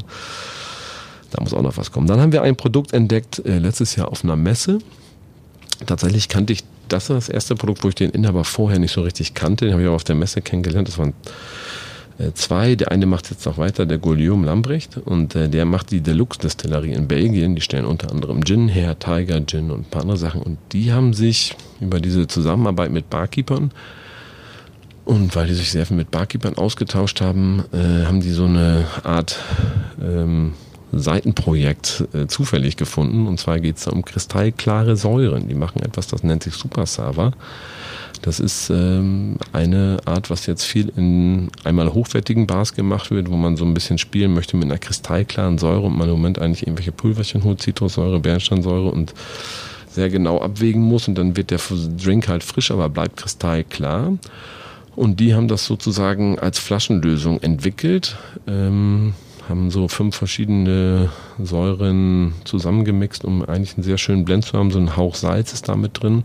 da 1.30 1.44
muss 1.44 1.54
auch 1.54 1.62
noch 1.62 1.78
was 1.78 1.92
kommen. 1.92 2.08
Dann 2.08 2.20
haben 2.20 2.32
wir 2.32 2.42
ein 2.42 2.56
Produkt 2.56 2.92
entdeckt 2.92 3.46
äh, 3.46 3.60
letztes 3.60 3.96
Jahr 3.96 4.08
auf 4.08 4.24
einer 4.24 4.36
Messe. 4.36 4.80
Tatsächlich 5.86 6.28
kannte 6.28 6.54
ich 6.54 6.64
das 6.88 7.10
war 7.10 7.18
das 7.18 7.30
erste 7.30 7.54
Produkt, 7.54 7.84
wo 7.84 7.90
ich 7.90 7.96
den 7.96 8.10
Inhaber 8.10 8.44
vorher 8.44 8.80
nicht 8.80 8.94
so 8.94 9.02
richtig 9.04 9.36
kannte. 9.36 9.66
Den 9.66 9.74
habe 9.74 9.84
ich 9.84 9.90
auch 9.90 9.94
auf 9.94 10.04
der 10.04 10.16
Messe 10.16 10.42
kennengelernt. 10.42 10.88
Das 10.88 10.98
waren 10.98 11.10
äh, 11.10 11.14
zwei. 12.34 12.76
Der 12.76 12.92
eine 12.92 13.06
macht 13.06 13.30
jetzt 13.30 13.46
noch 13.46 13.58
weiter, 13.58 13.86
der 13.86 13.98
Guillaume 13.98 14.46
Lambrecht. 14.46 14.98
Und 14.98 15.36
äh, 15.36 15.50
der 15.50 15.66
macht 15.66 15.92
die 15.92 16.02
Deluxe-Destillerie 16.02 16.94
in 16.94 17.08
Belgien. 17.08 17.56
Die 17.56 17.62
stellen 17.62 17.86
unter 17.86 18.12
anderem 18.12 18.44
Gin 18.46 18.68
her, 18.68 18.98
Tiger 19.00 19.46
Gin 19.46 19.72
und 19.72 19.82
ein 19.82 19.90
paar 19.90 20.04
andere 20.04 20.18
Sachen. 20.18 20.42
Und 20.42 20.58
die 20.72 20.94
haben 20.94 21.14
sich 21.14 21.56
über 21.80 22.00
diese 22.00 22.28
Zusammenarbeit 22.28 22.92
mit 22.92 23.10
Barkeepern 23.10 23.72
und 25.06 25.36
weil 25.36 25.48
die 25.48 25.54
sich 25.54 25.72
sehr 25.72 25.86
viel 25.86 25.98
mit 25.98 26.12
Barkeepern 26.12 26.56
ausgetauscht 26.56 27.22
haben, 27.22 27.64
äh, 27.74 28.06
haben 28.06 28.22
die 28.22 28.32
so 28.32 28.46
eine 28.46 28.86
Art 29.04 29.40
ähm, 30.02 30.54
Seitenprojekt 30.92 32.06
äh, 32.14 32.28
zufällig 32.28 32.78
gefunden. 32.78 33.28
Und 33.28 33.40
zwar 33.40 33.60
geht 33.60 33.78
es 33.78 33.88
um 33.88 34.06
kristallklare 34.06 34.96
Säuren. 34.96 35.48
Die 35.48 35.56
machen 35.56 35.82
etwas, 35.82 36.08
das 36.08 36.24
nennt 36.24 36.44
sich 36.44 36.54
Super 36.54 36.86
Sava. 36.86 37.32
Das 38.22 38.40
ist 38.40 38.70
ähm, 38.70 39.38
eine 39.52 39.98
Art, 40.06 40.30
was 40.30 40.46
jetzt 40.46 40.64
viel 40.64 40.92
in 40.96 41.50
einmal 41.64 41.94
hochwertigen 41.94 42.46
Bars 42.46 42.74
gemacht 42.74 43.10
wird, 43.10 43.32
wo 43.32 43.36
man 43.36 43.58
so 43.58 43.66
ein 43.66 43.74
bisschen 43.74 43.98
spielen 43.98 44.34
möchte 44.34 44.58
mit 44.58 44.66
einer 44.66 44.78
kristallklaren 44.78 45.58
Säure 45.58 45.88
und 45.88 45.98
man 45.98 46.08
im 46.08 46.16
Moment 46.16 46.40
eigentlich 46.40 46.68
irgendwelche 46.68 46.92
Pulverchen 46.92 47.44
holt, 47.44 47.62
Zitrussäure, 47.62 48.20
Bernsteinsäure 48.20 48.92
und 48.92 49.14
sehr 49.90 50.10
genau 50.10 50.40
abwägen 50.40 50.84
muss 50.84 51.08
und 51.08 51.16
dann 51.16 51.36
wird 51.36 51.50
der 51.50 51.60
Drink 52.02 52.28
halt 52.28 52.44
frisch, 52.44 52.70
aber 52.72 52.90
bleibt 52.90 53.18
kristallklar. 53.18 54.14
Und 54.96 55.20
die 55.20 55.34
haben 55.34 55.48
das 55.48 55.66
sozusagen 55.66 56.38
als 56.38 56.60
Flaschenlösung 56.60 57.42
entwickelt. 57.42 58.18
Ähm, 58.46 59.14
haben 59.50 59.72
so 59.72 59.88
fünf 59.88 60.16
verschiedene 60.16 61.10
Säuren 61.42 62.34
zusammengemixt, 62.44 63.26
um 63.26 63.44
eigentlich 63.44 63.76
einen 63.76 63.84
sehr 63.84 63.98
schönen 63.98 64.26
Blend 64.26 64.46
zu 64.46 64.58
haben. 64.58 64.70
So 64.70 64.80
ein 64.80 64.96
Hauch 64.96 65.16
Salz 65.16 65.54
ist 65.54 65.68
da 65.68 65.76
mit 65.76 66.02
drin 66.02 66.24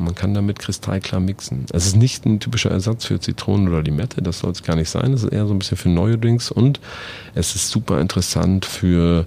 man 0.00 0.14
kann 0.14 0.34
damit 0.34 0.58
kristallklar 0.58 1.20
mixen. 1.20 1.66
Es 1.72 1.86
ist 1.86 1.96
nicht 1.96 2.26
ein 2.26 2.40
typischer 2.40 2.70
Ersatz 2.70 3.04
für 3.04 3.20
Zitronen 3.20 3.68
oder 3.68 3.82
Limette, 3.82 4.22
das 4.22 4.40
soll 4.40 4.50
es 4.52 4.62
gar 4.62 4.76
nicht 4.76 4.90
sein. 4.90 5.12
Es 5.12 5.22
ist 5.22 5.32
eher 5.32 5.46
so 5.46 5.54
ein 5.54 5.58
bisschen 5.58 5.76
für 5.76 5.88
neue 5.88 6.18
Drinks 6.18 6.50
und 6.50 6.80
es 7.34 7.54
ist 7.54 7.70
super 7.70 8.00
interessant 8.00 8.64
für 8.64 9.26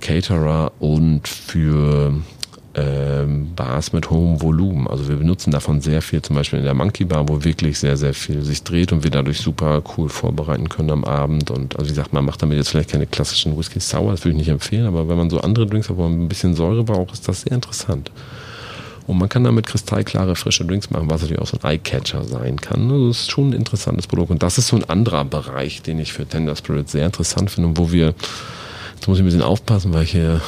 Caterer 0.00 0.72
und 0.78 1.26
für 1.26 2.14
ähm, 2.76 3.54
Bars 3.56 3.92
mit 3.92 4.10
hohem 4.10 4.42
Volumen. 4.42 4.86
Also 4.86 5.08
wir 5.08 5.16
benutzen 5.16 5.50
davon 5.50 5.80
sehr 5.80 6.02
viel, 6.02 6.20
zum 6.20 6.36
Beispiel 6.36 6.58
in 6.58 6.64
der 6.64 6.74
Monkey 6.74 7.04
Bar, 7.04 7.28
wo 7.28 7.42
wirklich 7.42 7.78
sehr, 7.78 7.96
sehr 7.96 8.12
viel 8.12 8.42
sich 8.42 8.62
dreht 8.62 8.92
und 8.92 9.02
wir 9.02 9.10
dadurch 9.10 9.38
super 9.38 9.82
cool 9.96 10.08
vorbereiten 10.08 10.68
können 10.68 10.90
am 10.90 11.04
Abend. 11.04 11.50
Und 11.50 11.74
also 11.76 11.86
wie 11.86 11.94
gesagt, 11.94 12.12
man 12.12 12.24
macht 12.24 12.42
damit 12.42 12.58
jetzt 12.58 12.68
vielleicht 12.68 12.90
keine 12.90 13.06
klassischen 13.06 13.56
Whisky 13.56 13.80
Sour, 13.80 14.10
das 14.10 14.24
würde 14.24 14.32
ich 14.32 14.38
nicht 14.38 14.50
empfehlen, 14.50 14.86
aber 14.86 15.08
wenn 15.08 15.16
man 15.16 15.30
so 15.30 15.40
andere 15.40 15.66
Drinks 15.66 15.88
hat, 15.88 15.96
wo 15.96 16.02
man 16.02 16.20
ein 16.20 16.28
bisschen 16.28 16.54
Säure 16.54 16.84
braucht, 16.84 17.12
ist 17.12 17.26
das 17.26 17.42
sehr 17.42 17.52
interessant. 17.52 18.10
Und 19.06 19.18
man 19.18 19.28
kann 19.28 19.44
damit 19.44 19.66
kristallklare, 19.66 20.34
frische 20.34 20.64
Drinks 20.64 20.90
machen, 20.90 21.08
was 21.08 21.22
natürlich 21.22 21.40
auch 21.40 21.46
so 21.46 21.58
ein 21.62 21.70
Eyecatcher 21.70 22.24
sein 22.24 22.60
kann. 22.60 22.88
Das 22.88 23.18
ist 23.18 23.30
schon 23.30 23.50
ein 23.50 23.52
interessantes 23.52 24.06
Produkt. 24.06 24.30
Und 24.30 24.42
das 24.42 24.58
ist 24.58 24.68
so 24.68 24.76
ein 24.76 24.84
anderer 24.84 25.24
Bereich, 25.24 25.82
den 25.82 26.00
ich 26.00 26.12
für 26.12 26.26
Tender 26.26 26.56
Spirit 26.56 26.88
sehr 26.88 27.06
interessant 27.06 27.50
finde 27.50 27.68
und 27.68 27.78
wo 27.78 27.92
wir, 27.92 28.14
jetzt 28.94 29.06
muss 29.06 29.18
ich 29.18 29.22
ein 29.22 29.26
bisschen 29.26 29.42
aufpassen, 29.42 29.94
weil 29.94 30.02
ich 30.02 30.10
hier 30.10 30.40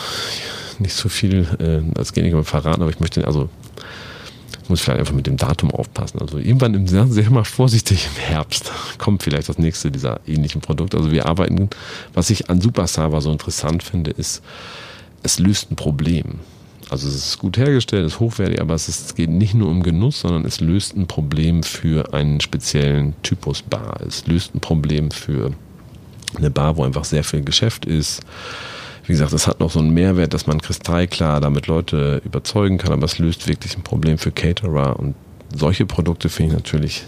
nicht 0.80 0.94
so 0.94 1.08
viel 1.08 1.46
äh, 1.60 1.98
als 1.98 2.12
Geniker 2.12 2.42
verraten, 2.44 2.82
aber 2.82 2.90
ich 2.90 3.00
möchte, 3.00 3.26
also 3.26 3.48
ich 4.62 4.68
muss 4.68 4.80
vielleicht 4.80 5.00
einfach 5.00 5.14
mit 5.14 5.26
dem 5.26 5.36
Datum 5.36 5.70
aufpassen. 5.70 6.20
Also 6.20 6.38
irgendwann 6.38 6.74
im 6.74 6.86
sehr, 6.86 7.06
sehr 7.06 7.30
mal 7.30 7.44
vorsichtig 7.44 8.06
im 8.06 8.20
Herbst 8.20 8.70
kommt 8.98 9.22
vielleicht 9.22 9.48
das 9.48 9.58
nächste 9.58 9.90
dieser 9.90 10.20
ähnlichen 10.26 10.60
Produkte. 10.60 10.96
Also 10.96 11.10
wir 11.10 11.26
arbeiten, 11.26 11.70
was 12.12 12.28
ich 12.28 12.50
an 12.50 12.60
Super 12.60 12.86
Sava 12.86 13.20
so 13.20 13.30
interessant 13.32 13.82
finde, 13.82 14.10
ist, 14.10 14.42
es 15.22 15.38
löst 15.38 15.70
ein 15.70 15.76
Problem. 15.76 16.40
Also 16.90 17.08
es 17.08 17.14
ist 17.14 17.38
gut 17.38 17.58
hergestellt, 17.58 18.06
ist 18.06 18.20
hochwertig, 18.20 18.60
aber 18.60 18.74
es, 18.74 18.88
ist, 18.88 19.06
es 19.06 19.14
geht 19.14 19.30
nicht 19.30 19.54
nur 19.54 19.68
um 19.68 19.82
Genuss, 19.82 20.20
sondern 20.20 20.44
es 20.44 20.60
löst 20.60 20.96
ein 20.96 21.06
Problem 21.06 21.62
für 21.62 22.14
einen 22.14 22.40
speziellen 22.40 23.14
Typus 23.22 23.62
Bar. 23.62 24.00
Es 24.06 24.26
löst 24.26 24.54
ein 24.54 24.60
Problem 24.60 25.10
für 25.10 25.52
eine 26.36 26.50
Bar, 26.50 26.76
wo 26.76 26.84
einfach 26.84 27.04
sehr 27.04 27.24
viel 27.24 27.42
Geschäft 27.42 27.84
ist 27.84 28.22
wie 29.08 29.14
gesagt, 29.14 29.32
es 29.32 29.46
hat 29.46 29.58
noch 29.58 29.70
so 29.70 29.78
einen 29.78 29.94
Mehrwert, 29.94 30.34
dass 30.34 30.46
man 30.46 30.60
kristallklar 30.60 31.40
damit 31.40 31.66
Leute 31.66 32.20
überzeugen 32.26 32.76
kann, 32.76 32.92
aber 32.92 33.06
es 33.06 33.18
löst 33.18 33.48
wirklich 33.48 33.74
ein 33.74 33.82
Problem 33.82 34.18
für 34.18 34.30
Caterer 34.30 34.98
und 34.98 35.14
solche 35.54 35.86
Produkte 35.86 36.28
finde 36.28 36.52
ich 36.52 36.58
natürlich 36.58 37.04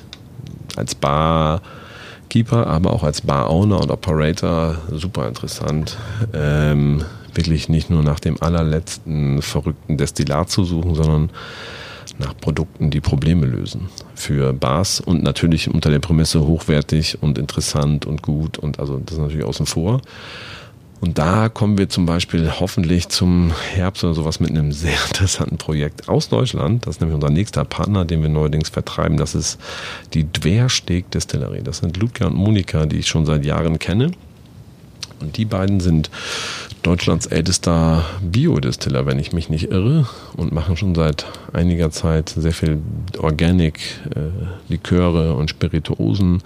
als 0.77 0.95
Barkeeper, 0.95 2.67
aber 2.69 2.95
auch 2.95 3.03
als 3.03 3.21
Bar-Owner 3.21 3.81
und 3.81 3.91
Operator 3.91 4.79
super 4.91 5.29
interessant. 5.29 5.99
Ähm, 6.33 7.05
wirklich 7.37 7.69
nicht 7.69 7.91
nur 7.91 8.03
nach 8.03 8.21
dem 8.21 8.41
allerletzten 8.43 9.43
verrückten 9.43 9.97
Destillat 9.97 10.51
zu 10.51 10.65
suchen, 10.65 10.95
sondern 10.95 11.31
nach 12.19 12.37
Produkten, 12.37 12.91
die 12.91 13.01
Probleme 13.01 13.47
lösen 13.47 13.89
für 14.15 14.53
Bars 14.53 15.01
und 15.01 15.23
natürlich 15.23 15.73
unter 15.73 15.91
der 15.91 16.01
Prämisse 16.01 16.47
hochwertig 16.47 17.23
und 17.23 17.39
interessant 17.39 18.07
und 18.07 18.23
gut 18.23 18.59
und 18.59 18.79
also 18.79 18.99
das 18.99 19.15
ist 19.17 19.23
natürlich 19.23 19.47
außen 19.47 19.67
vor. 19.67 20.01
Und 21.01 21.17
da 21.17 21.49
kommen 21.49 21.79
wir 21.79 21.89
zum 21.89 22.05
Beispiel 22.05 22.53
hoffentlich 22.61 23.09
zum 23.09 23.53
Herbst 23.73 24.05
oder 24.05 24.13
sowas 24.13 24.39
mit 24.39 24.51
einem 24.51 24.71
sehr 24.71 24.99
interessanten 25.09 25.57
Projekt 25.57 26.09
aus 26.09 26.29
Deutschland. 26.29 26.87
Das 26.87 26.97
ist 26.97 27.01
nämlich 27.01 27.15
unser 27.15 27.31
nächster 27.31 27.65
Partner, 27.65 28.05
den 28.05 28.21
wir 28.21 28.29
neuerdings 28.29 28.69
vertreiben. 28.69 29.17
Das 29.17 29.35
ist 29.35 29.59
die 30.13 30.31
Dwersteg 30.31 31.11
Distillerie. 31.11 31.63
Das 31.63 31.79
sind 31.79 31.97
Ludger 31.97 32.27
und 32.27 32.35
Monika, 32.35 32.85
die 32.85 32.99
ich 32.99 33.09
schon 33.09 33.25
seit 33.25 33.47
Jahren 33.47 33.79
kenne. 33.79 34.13
Und 35.21 35.37
die 35.37 35.45
beiden 35.45 35.81
sind 35.81 36.11
Deutschlands 36.83 37.27
ältester 37.27 38.05
Biodistiller, 38.23 39.05
wenn 39.07 39.19
ich 39.19 39.33
mich 39.33 39.51
nicht 39.51 39.71
irre, 39.71 40.09
und 40.37 40.53
machen 40.53 40.77
schon 40.77 40.95
seit 40.95 41.27
einiger 41.53 41.91
Zeit 41.91 42.31
sehr 42.31 42.53
viel 42.53 42.79
Organic, 43.19 43.81
äh, 44.15 44.73
Liköre 44.73 45.35
und 45.35 45.51
Spirituosen, 45.51 46.43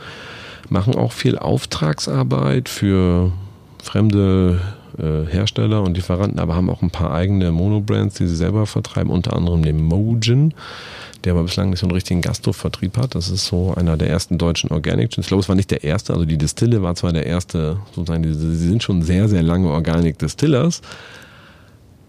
machen 0.68 0.94
auch 0.94 1.12
viel 1.12 1.38
Auftragsarbeit 1.38 2.68
für 2.68 3.32
fremde 3.82 4.60
äh, 4.98 5.26
Hersteller 5.26 5.82
und 5.82 5.96
Lieferanten, 5.96 6.38
aber 6.38 6.54
haben 6.54 6.70
auch 6.70 6.82
ein 6.82 6.90
paar 6.90 7.12
eigene 7.12 7.52
Monobrands, 7.52 8.16
die 8.16 8.26
sie 8.26 8.36
selber 8.36 8.66
vertreiben, 8.66 9.10
unter 9.10 9.34
anderem 9.34 9.62
den 9.62 9.82
Mojin, 9.82 10.54
der 11.24 11.32
aber 11.32 11.44
bislang 11.44 11.70
nicht 11.70 11.80
so 11.80 11.86
einen 11.86 11.94
richtigen 11.94 12.20
Gastro-Vertrieb 12.20 12.96
hat. 12.96 13.14
Das 13.14 13.28
ist 13.28 13.46
so 13.46 13.74
einer 13.74 13.96
der 13.96 14.10
ersten 14.10 14.38
deutschen 14.38 14.70
Organic 14.70 15.10
Gins. 15.10 15.26
Ich 15.26 15.28
glaube, 15.28 15.42
es 15.42 15.48
war 15.48 15.56
nicht 15.56 15.70
der 15.70 15.84
erste, 15.84 16.12
also 16.12 16.24
die 16.24 16.38
Distille 16.38 16.82
war 16.82 16.94
zwar 16.94 17.12
der 17.12 17.26
erste, 17.26 17.78
sozusagen, 17.94 18.24
sie 18.24 18.56
sind 18.56 18.82
schon 18.82 19.02
sehr, 19.02 19.28
sehr 19.28 19.42
lange 19.42 19.68
Organic 19.68 20.18
Distillers, 20.18 20.80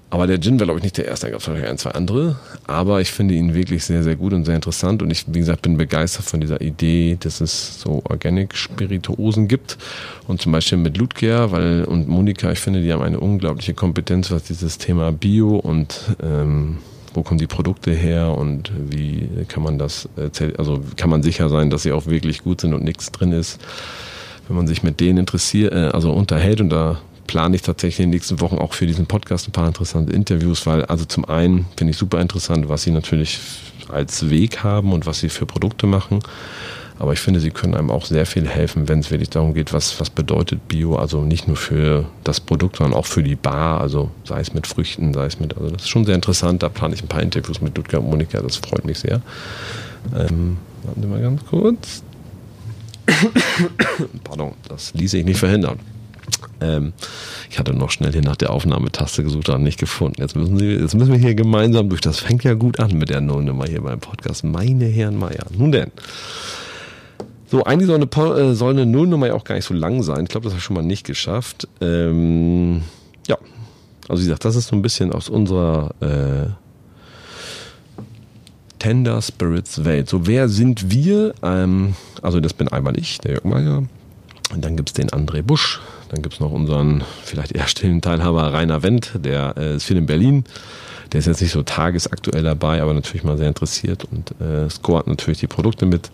aber 0.09 0.27
der 0.27 0.39
Gin 0.39 0.59
war, 0.59 0.65
glaube 0.65 0.79
ich, 0.79 0.83
nicht 0.83 0.97
der 0.97 1.05
erste. 1.05 1.27
Da 1.27 1.31
gab 1.31 1.39
es 1.39 1.45
vielleicht 1.45 1.65
ein, 1.65 1.77
zwei 1.77 1.91
andere. 1.91 2.37
Aber 2.67 3.01
ich 3.01 3.11
finde 3.11 3.33
ihn 3.33 3.53
wirklich 3.53 3.83
sehr, 3.83 4.03
sehr 4.03 4.15
gut 4.15 4.33
und 4.33 4.45
sehr 4.45 4.55
interessant. 4.55 5.01
Und 5.01 5.11
ich, 5.11 5.25
wie 5.27 5.39
gesagt, 5.39 5.63
bin 5.63 5.77
begeistert 5.77 6.25
von 6.25 6.39
dieser 6.39 6.61
Idee, 6.61 7.17
dass 7.19 7.41
es 7.41 7.81
so 7.81 8.01
Organic-Spirituosen 8.07 9.47
gibt. 9.47 9.77
Und 10.27 10.41
zum 10.41 10.51
Beispiel 10.51 10.77
mit 10.77 10.97
Ludger 10.97 11.51
weil, 11.51 11.85
und 11.85 12.07
Monika, 12.07 12.51
ich 12.51 12.59
finde, 12.59 12.81
die 12.81 12.93
haben 12.93 13.01
eine 13.01 13.19
unglaubliche 13.19 13.73
Kompetenz, 13.73 14.31
was 14.31 14.43
dieses 14.43 14.77
Thema 14.77 15.11
Bio 15.11 15.57
und 15.57 15.99
ähm, 16.21 16.77
wo 17.13 17.23
kommen 17.23 17.39
die 17.39 17.47
Produkte 17.47 17.91
her 17.91 18.37
und 18.37 18.71
wie 18.77 19.27
kann 19.47 19.63
man 19.63 19.79
das, 19.79 20.09
also 20.57 20.81
kann 20.97 21.09
man 21.09 21.23
sicher 21.23 21.49
sein, 21.49 21.69
dass 21.69 21.83
sie 21.83 21.93
auch 21.93 22.07
wirklich 22.07 22.43
gut 22.43 22.61
sind 22.61 22.73
und 22.73 22.83
nichts 22.83 23.11
drin 23.11 23.31
ist. 23.31 23.59
Wenn 24.47 24.57
man 24.57 24.67
sich 24.67 24.83
mit 24.83 24.99
denen 24.99 25.19
interessiert, 25.19 25.73
äh, 25.73 25.89
also 25.93 26.11
unterhält 26.11 26.61
und 26.61 26.69
da 26.69 26.99
plane 27.27 27.55
ich 27.55 27.61
tatsächlich 27.61 27.99
in 27.99 28.11
den 28.11 28.15
nächsten 28.15 28.41
Wochen 28.41 28.57
auch 28.57 28.73
für 28.73 28.87
diesen 28.87 29.05
Podcast 29.05 29.47
ein 29.47 29.51
paar 29.51 29.67
interessante 29.67 30.13
Interviews, 30.13 30.65
weil 30.65 30.85
also 30.85 31.05
zum 31.05 31.25
einen 31.25 31.65
finde 31.77 31.91
ich 31.91 31.97
super 31.97 32.21
interessant, 32.21 32.69
was 32.69 32.83
sie 32.83 32.91
natürlich 32.91 33.39
als 33.89 34.29
Weg 34.29 34.63
haben 34.63 34.93
und 34.93 35.05
was 35.05 35.19
sie 35.19 35.29
für 35.29 35.45
Produkte 35.45 35.87
machen. 35.87 36.19
Aber 36.97 37.11
ich 37.11 37.19
finde, 37.19 37.41
sie 37.41 37.51
können 37.51 37.75
einem 37.75 37.91
auch 37.91 38.05
sehr 38.05 38.25
viel 38.25 38.47
helfen, 38.47 38.87
wenn 38.87 38.99
es 38.99 39.11
wirklich 39.11 39.29
darum 39.29 39.53
geht, 39.53 39.73
was, 39.73 39.99
was 39.99 40.09
bedeutet 40.09 40.69
Bio, 40.69 40.95
also 40.95 41.23
nicht 41.23 41.45
nur 41.45 41.57
für 41.57 42.05
das 42.23 42.39
Produkt, 42.39 42.77
sondern 42.77 42.97
auch 42.97 43.05
für 43.05 43.21
die 43.21 43.35
Bar, 43.35 43.81
also 43.81 44.11
sei 44.23 44.39
es 44.39 44.53
mit 44.53 44.65
Früchten, 44.65 45.13
sei 45.13 45.25
es 45.25 45.39
mit, 45.39 45.57
also 45.57 45.69
das 45.69 45.83
ist 45.83 45.89
schon 45.89 46.05
sehr 46.05 46.15
interessant, 46.15 46.63
da 46.63 46.69
plane 46.69 46.95
ich 46.95 47.03
ein 47.03 47.09
paar 47.09 47.21
Interviews 47.21 47.59
mit 47.59 47.75
Ludger 47.77 47.99
und 47.99 48.09
Monika, 48.09 48.41
das 48.41 48.55
freut 48.55 48.85
mich 48.85 48.99
sehr. 48.99 49.21
Ähm, 50.17 50.57
warten 50.83 51.01
Sie 51.01 51.07
mal 51.07 51.21
ganz 51.21 51.45
kurz. 51.45 52.03
Pardon, 54.23 54.53
das 54.69 54.93
ließe 54.93 55.17
ich 55.17 55.25
nicht 55.25 55.39
verhindern. 55.39 55.79
Ähm, 56.61 56.93
ich 57.49 57.59
hatte 57.59 57.73
noch 57.73 57.91
schnell 57.91 58.11
hier 58.11 58.21
nach 58.21 58.35
der 58.35 58.51
Aufnahmetaste 58.51 59.23
gesucht, 59.23 59.49
aber 59.49 59.59
nicht 59.59 59.79
gefunden. 59.79 60.21
Jetzt 60.21 60.35
müssen, 60.35 60.57
Sie, 60.57 60.67
jetzt 60.67 60.95
müssen 60.95 61.11
wir 61.11 61.19
hier 61.19 61.35
gemeinsam 61.35 61.89
durch. 61.89 62.01
Das 62.01 62.19
fängt 62.19 62.43
ja 62.43 62.53
gut 62.53 62.79
an 62.79 62.97
mit 62.97 63.09
der 63.09 63.21
Nullnummer 63.21 63.65
hier 63.65 63.81
beim 63.81 63.99
Podcast. 63.99 64.43
Meine 64.43 64.85
Herren 64.85 65.17
Meier. 65.17 65.45
Nun 65.55 65.71
denn. 65.71 65.91
So, 67.47 67.63
eigentlich 67.63 67.87
soll 67.87 67.95
eine, 68.01 68.49
äh, 68.51 68.55
soll 68.55 68.73
eine 68.73 68.85
Nullnummer 68.85 69.27
ja 69.27 69.33
auch 69.33 69.43
gar 69.43 69.55
nicht 69.55 69.65
so 69.65 69.73
lang 69.73 70.01
sein. 70.03 70.23
Ich 70.23 70.29
glaube, 70.29 70.45
das 70.45 70.53
habe 70.53 70.59
ich 70.59 70.63
schon 70.63 70.75
mal 70.75 70.83
nicht 70.83 71.05
geschafft. 71.05 71.67
Ähm, 71.79 72.81
ja, 73.27 73.37
also 74.07 74.21
wie 74.21 74.25
gesagt, 74.25 74.45
das 74.45 74.55
ist 74.55 74.67
so 74.67 74.75
ein 74.75 74.81
bisschen 74.81 75.11
aus 75.11 75.29
unserer 75.29 75.91
äh, 75.99 76.49
Tender 78.79 79.21
Spirits 79.21 79.85
Welt. 79.85 80.09
So, 80.09 80.27
wer 80.27 80.49
sind 80.49 80.91
wir? 80.91 81.33
Ähm, 81.43 81.95
also 82.21 82.39
das 82.39 82.53
bin 82.53 82.67
einmal 82.67 82.97
ich, 82.99 83.19
der 83.19 83.33
Jörg 83.33 83.43
Meier. 83.43 83.83
Und 84.53 84.63
dann 84.63 84.75
gibt 84.75 84.89
es 84.89 84.93
den 84.93 85.09
André 85.09 85.41
Busch. 85.41 85.81
Dann 86.09 86.21
gibt 86.21 86.35
es 86.35 86.39
noch 86.39 86.51
unseren 86.51 87.03
vielleicht 87.23 87.51
eher 87.53 87.67
stillen 87.67 88.01
Teilhaber 88.01 88.53
Rainer 88.53 88.83
Wendt, 88.83 89.11
der 89.15 89.55
äh, 89.57 89.75
ist 89.75 89.85
viel 89.85 89.97
in 89.97 90.05
Berlin. 90.05 90.45
Der 91.11 91.19
ist 91.19 91.25
jetzt 91.25 91.41
nicht 91.41 91.51
so 91.51 91.63
tagesaktuell 91.63 92.43
dabei, 92.43 92.81
aber 92.81 92.93
natürlich 92.93 93.23
mal 93.23 93.37
sehr 93.37 93.47
interessiert 93.47 94.05
und 94.05 94.31
äh, 94.41 94.69
scoret 94.69 95.07
natürlich 95.07 95.39
die 95.39 95.47
Produkte 95.47 95.85
mit. 95.85 96.09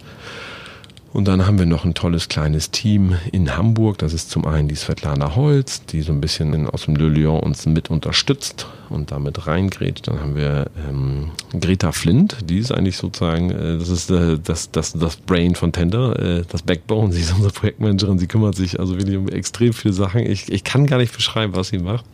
Und 1.14 1.28
dann 1.28 1.46
haben 1.46 1.60
wir 1.60 1.66
noch 1.66 1.84
ein 1.84 1.94
tolles 1.94 2.30
kleines 2.30 2.72
Team 2.72 3.18
in 3.34 3.58
Hamburg. 3.58 3.98
Das 3.98 4.14
ist 4.14 4.32
zum 4.32 4.46
einen 4.46 4.70
die 4.70 4.76
Svetlana 4.76 5.36
Holz, 5.36 5.86
die 5.86 6.04
so 6.04 6.14
ein 6.14 6.22
bisschen 6.22 6.70
aus 6.70 6.86
dem 6.86 6.96
Le 6.96 7.10
Lyon 7.10 7.42
uns 7.42 7.66
mit 7.66 7.90
unterstützt 7.90 8.68
und 8.90 9.12
damit 9.12 9.46
reingrätscht. 9.46 10.08
Dann 10.08 10.22
haben 10.22 10.36
wir 10.38 10.68
ähm, 10.88 11.32
Greta 11.60 11.92
Flint, 11.92 12.38
die 12.50 12.60
ist 12.60 12.72
eigentlich 12.72 12.96
sozusagen, 12.96 13.52
äh, 13.52 13.78
das 13.78 13.90
ist 13.90 14.10
äh, 14.10 14.40
das, 14.42 14.72
das, 14.72 14.94
das 14.94 15.18
Brain 15.18 15.56
von 15.56 15.74
Tender, 15.74 16.18
äh, 16.18 16.44
das 16.48 16.62
Backbone. 16.62 17.12
Sie 17.12 17.20
ist 17.20 17.34
unsere 17.34 17.52
Projektmanagerin, 17.52 18.18
sie 18.18 18.28
kümmert 18.28 18.56
sich 18.56 18.80
also 18.80 18.98
wirklich 18.98 19.18
um 19.18 19.28
extrem 19.28 19.74
viele 19.74 19.94
Sachen. 19.94 20.22
Ich, 20.22 20.50
ich 20.50 20.64
kann 20.64 20.88
gar 20.88 20.98
nicht 20.98 21.14
beschreiben, 21.14 21.54
was 21.56 21.70
sie 21.70 21.80
macht. 21.80 22.06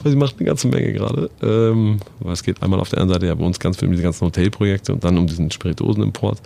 Aber 0.00 0.08
sie 0.08 0.16
macht 0.16 0.36
eine 0.38 0.46
ganze 0.46 0.68
Menge 0.68 0.94
gerade. 0.94 1.30
Ähm, 1.42 2.00
weil 2.20 2.32
es 2.32 2.42
geht 2.42 2.62
einmal 2.62 2.80
auf 2.80 2.88
der 2.88 3.02
einen 3.02 3.10
Seite 3.10 3.26
ja 3.26 3.34
bei 3.34 3.44
uns 3.44 3.60
ganz 3.60 3.76
viel 3.76 3.88
um 3.88 3.92
diese 3.92 4.02
ganzen 4.02 4.24
Hotelprojekte 4.24 4.94
und 4.94 5.04
dann 5.04 5.18
um 5.18 5.26
diesen 5.26 5.50
Spirituosenimport. 5.50 6.40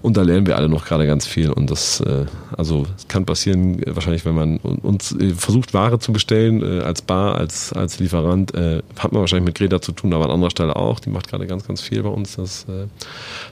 Und 0.00 0.16
da 0.16 0.22
lernen 0.22 0.46
wir 0.46 0.56
alle 0.56 0.68
noch 0.68 0.84
gerade 0.84 1.06
ganz 1.06 1.26
viel. 1.26 1.50
Und 1.50 1.70
das, 1.70 2.00
äh, 2.00 2.26
also 2.56 2.86
es 2.96 3.08
kann 3.08 3.26
passieren, 3.26 3.82
äh, 3.82 3.94
wahrscheinlich, 3.94 4.24
wenn 4.24 4.34
man 4.34 4.58
uns 4.58 5.12
äh, 5.12 5.30
versucht, 5.30 5.74
Ware 5.74 5.98
zu 5.98 6.12
bestellen, 6.12 6.62
als 6.82 7.02
Bar, 7.02 7.36
als, 7.36 7.72
als 7.72 7.98
Lieferant, 7.98 8.52
hat 8.52 9.12
man 9.12 9.20
wahrscheinlich 9.20 9.46
mit 9.46 9.54
Greta 9.56 9.80
zu 9.80 9.92
tun, 9.92 10.12
aber 10.12 10.26
an 10.26 10.30
anderer 10.30 10.50
Stelle 10.50 10.76
auch. 10.76 11.00
Die 11.00 11.10
macht 11.10 11.28
gerade 11.28 11.46
ganz, 11.46 11.66
ganz 11.66 11.80
viel 11.80 12.02
bei 12.02 12.08
uns. 12.08 12.36
Das, 12.36 12.66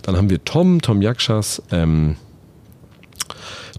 dann 0.02 0.16
haben 0.16 0.30
wir 0.30 0.44
Tom, 0.44 0.80
Tom 0.80 1.02
Jakschas, 1.02 1.62
ähm, 1.70 2.16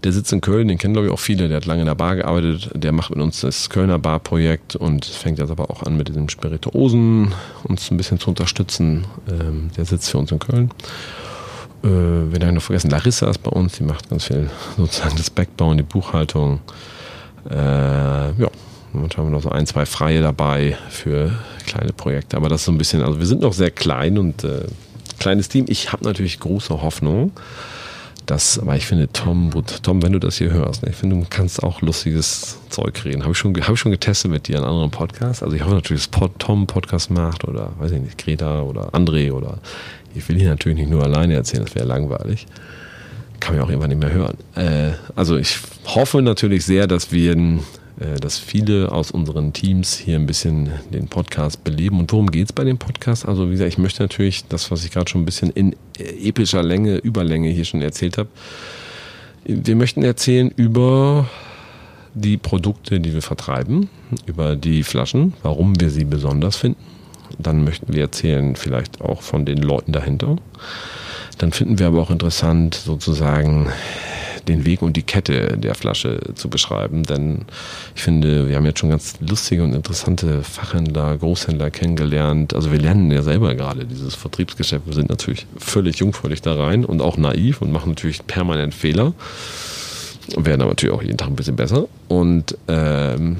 der 0.04 0.12
sitzt 0.12 0.32
in 0.32 0.40
Köln, 0.40 0.68
den 0.68 0.78
kennen 0.78 0.94
glaube 0.94 1.08
ich 1.08 1.12
auch 1.12 1.18
viele, 1.18 1.48
der 1.48 1.56
hat 1.58 1.66
lange 1.66 1.80
in 1.80 1.86
der 1.86 1.94
Bar 1.94 2.16
gearbeitet, 2.16 2.70
der 2.74 2.92
macht 2.92 3.10
mit 3.10 3.20
uns 3.20 3.40
das 3.40 3.68
Kölner 3.70 3.98
Barprojekt 3.98 4.76
und 4.76 5.04
fängt 5.04 5.38
jetzt 5.38 5.50
aber 5.50 5.70
auch 5.70 5.82
an 5.82 5.96
mit 5.96 6.08
diesem 6.08 6.28
Spirituosen 6.28 7.34
uns 7.64 7.90
ein 7.90 7.96
bisschen 7.96 8.18
zu 8.20 8.30
unterstützen. 8.30 9.06
Ähm, 9.28 9.70
der 9.76 9.84
sitzt 9.84 10.10
für 10.10 10.18
uns 10.18 10.30
in 10.30 10.38
Köln. 10.38 10.70
Äh, 11.82 11.88
wir 11.88 12.46
haben 12.46 12.54
noch 12.54 12.62
vergessen, 12.62 12.90
Larissa 12.90 13.28
ist 13.30 13.42
bei 13.42 13.50
uns, 13.50 13.74
die 13.74 13.84
macht 13.84 14.10
ganz 14.10 14.24
viel 14.24 14.50
sozusagen 14.76 15.16
das 15.16 15.30
Backbauen, 15.30 15.76
die 15.76 15.82
Buchhaltung. 15.82 16.60
Äh, 17.50 17.54
ja, 17.54 18.48
und 18.92 19.16
haben 19.16 19.26
wir 19.26 19.30
noch 19.30 19.42
so 19.42 19.50
ein, 19.50 19.66
zwei 19.66 19.86
Freie 19.86 20.22
dabei 20.22 20.76
für 20.90 21.30
kleine 21.66 21.92
Projekte. 21.92 22.36
Aber 22.36 22.48
das 22.48 22.60
ist 22.60 22.66
so 22.66 22.72
ein 22.72 22.78
bisschen, 22.78 23.02
also 23.02 23.18
wir 23.18 23.26
sind 23.26 23.42
noch 23.42 23.52
sehr 23.52 23.70
klein 23.70 24.18
und 24.18 24.44
äh, 24.44 24.66
kleines 25.18 25.48
Team. 25.48 25.66
Ich 25.68 25.92
habe 25.92 26.04
natürlich 26.04 26.40
große 26.40 26.82
Hoffnung, 26.82 27.32
dass, 28.30 28.58
aber 28.58 28.76
ich 28.76 28.86
finde, 28.86 29.08
Tom, 29.10 29.50
Tom, 29.82 30.02
wenn 30.02 30.12
du 30.12 30.18
das 30.18 30.36
hier 30.36 30.50
hörst, 30.52 30.82
ne, 30.82 30.90
ich 30.90 30.96
finde, 30.96 31.16
du 31.16 31.26
kannst 31.30 31.62
auch 31.62 31.80
lustiges 31.80 32.58
Zeug 32.68 33.02
reden. 33.04 33.22
Habe 33.22 33.32
ich, 33.32 33.38
schon, 33.38 33.54
hab 33.56 33.72
ich 33.72 33.80
schon 33.80 33.90
getestet 33.90 34.30
mit 34.30 34.48
dir 34.48 34.58
in 34.58 34.64
anderen 34.64 34.90
Podcasts. 34.90 35.42
Also 35.42 35.56
ich 35.56 35.64
hoffe 35.64 35.74
natürlich, 35.74 36.02
dass 36.02 36.20
Pod, 36.20 36.38
Tom 36.38 36.66
Podcast 36.66 37.10
macht 37.10 37.44
oder, 37.44 37.72
weiß 37.78 37.92
ich 37.92 38.00
nicht, 38.00 38.18
Greta 38.18 38.60
oder 38.60 38.90
André 38.90 39.32
oder 39.32 39.58
ich 40.14 40.28
will 40.28 40.36
hier 40.36 40.50
natürlich 40.50 40.78
nicht 40.78 40.90
nur 40.90 41.02
alleine 41.02 41.34
erzählen, 41.34 41.64
das 41.64 41.74
wäre 41.74 41.86
langweilig. 41.86 42.46
Kann 43.40 43.56
man 43.56 43.64
auch 43.64 43.70
irgendwann 43.70 43.90
nicht 43.90 44.00
mehr 44.00 44.12
hören. 44.12 44.36
Äh, 44.56 44.92
also 45.16 45.38
ich 45.38 45.58
hoffe 45.86 46.20
natürlich 46.20 46.66
sehr, 46.66 46.86
dass 46.86 47.10
wir, 47.10 47.34
äh, 47.34 47.58
dass 48.20 48.38
viele 48.38 48.92
aus 48.92 49.10
unseren 49.10 49.52
Teams 49.52 49.96
hier 49.96 50.16
ein 50.16 50.26
bisschen 50.26 50.70
den 50.92 51.08
Podcast 51.08 51.64
beleben. 51.64 51.98
Und 51.98 52.12
worum 52.12 52.30
geht 52.30 52.46
es 52.46 52.52
bei 52.52 52.64
dem 52.64 52.78
Podcast? 52.78 53.26
Also 53.26 53.48
wie 53.48 53.52
gesagt, 53.52 53.72
ich 53.72 53.78
möchte 53.78 54.02
natürlich 54.02 54.44
das, 54.48 54.70
was 54.70 54.84
ich 54.84 54.90
gerade 54.90 55.10
schon 55.10 55.22
ein 55.22 55.26
bisschen 55.26 55.50
in 55.50 55.74
epischer 55.98 56.62
Länge, 56.62 56.96
Überlänge 56.98 57.48
hier 57.50 57.64
schon 57.64 57.82
erzählt 57.82 58.18
habe. 58.18 58.28
Wir 59.44 59.76
möchten 59.76 60.02
erzählen 60.02 60.50
über 60.54 61.28
die 62.14 62.36
Produkte, 62.36 63.00
die 63.00 63.14
wir 63.14 63.22
vertreiben, 63.22 63.88
über 64.26 64.56
die 64.56 64.82
Flaschen, 64.82 65.34
warum 65.42 65.80
wir 65.80 65.90
sie 65.90 66.04
besonders 66.04 66.56
finden 66.56 66.88
dann 67.38 67.64
möchten 67.64 67.92
wir 67.92 68.02
erzählen 68.02 68.56
vielleicht 68.56 69.00
auch 69.00 69.22
von 69.22 69.44
den 69.44 69.58
Leuten 69.58 69.92
dahinter. 69.92 70.36
Dann 71.38 71.52
finden 71.52 71.78
wir 71.78 71.86
aber 71.86 72.02
auch 72.02 72.10
interessant, 72.10 72.74
sozusagen 72.74 73.68
den 74.48 74.64
Weg 74.64 74.82
und 74.82 74.96
die 74.96 75.02
Kette 75.02 75.56
der 75.56 75.74
Flasche 75.74 76.20
zu 76.34 76.48
beschreiben. 76.48 77.04
Denn 77.04 77.42
ich 77.94 78.02
finde, 78.02 78.48
wir 78.48 78.56
haben 78.56 78.66
jetzt 78.66 78.80
schon 78.80 78.90
ganz 78.90 79.14
lustige 79.20 79.62
und 79.62 79.74
interessante 79.74 80.42
Fachhändler, 80.42 81.16
Großhändler 81.18 81.70
kennengelernt. 81.70 82.54
Also 82.54 82.72
wir 82.72 82.78
lernen 82.78 83.10
ja 83.10 83.22
selber 83.22 83.54
gerade 83.54 83.84
dieses 83.84 84.14
Vertriebsgeschäft. 84.14 84.86
Wir 84.86 84.94
sind 84.94 85.10
natürlich 85.10 85.46
völlig 85.56 85.98
jungfräulich 85.98 86.42
da 86.42 86.54
rein 86.54 86.84
und 86.84 87.00
auch 87.02 87.16
naiv 87.16 87.62
und 87.62 87.72
machen 87.72 87.90
natürlich 87.90 88.26
permanent 88.26 88.74
Fehler. 88.74 89.12
Und 90.34 90.44
werden 90.44 90.60
aber 90.60 90.70
natürlich 90.70 90.94
auch 90.94 91.02
jeden 91.02 91.16
Tag 91.16 91.28
ein 91.28 91.36
bisschen 91.36 91.56
besser. 91.56 91.86
Und 92.08 92.56
ähm, 92.68 93.38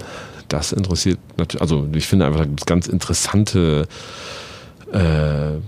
das 0.48 0.72
interessiert 0.72 1.18
natürlich, 1.36 1.60
also 1.60 1.86
ich 1.92 2.06
finde 2.06 2.26
einfach, 2.26 2.46
ganz 2.64 2.86
interessante 2.86 3.86
äh, 4.92 5.58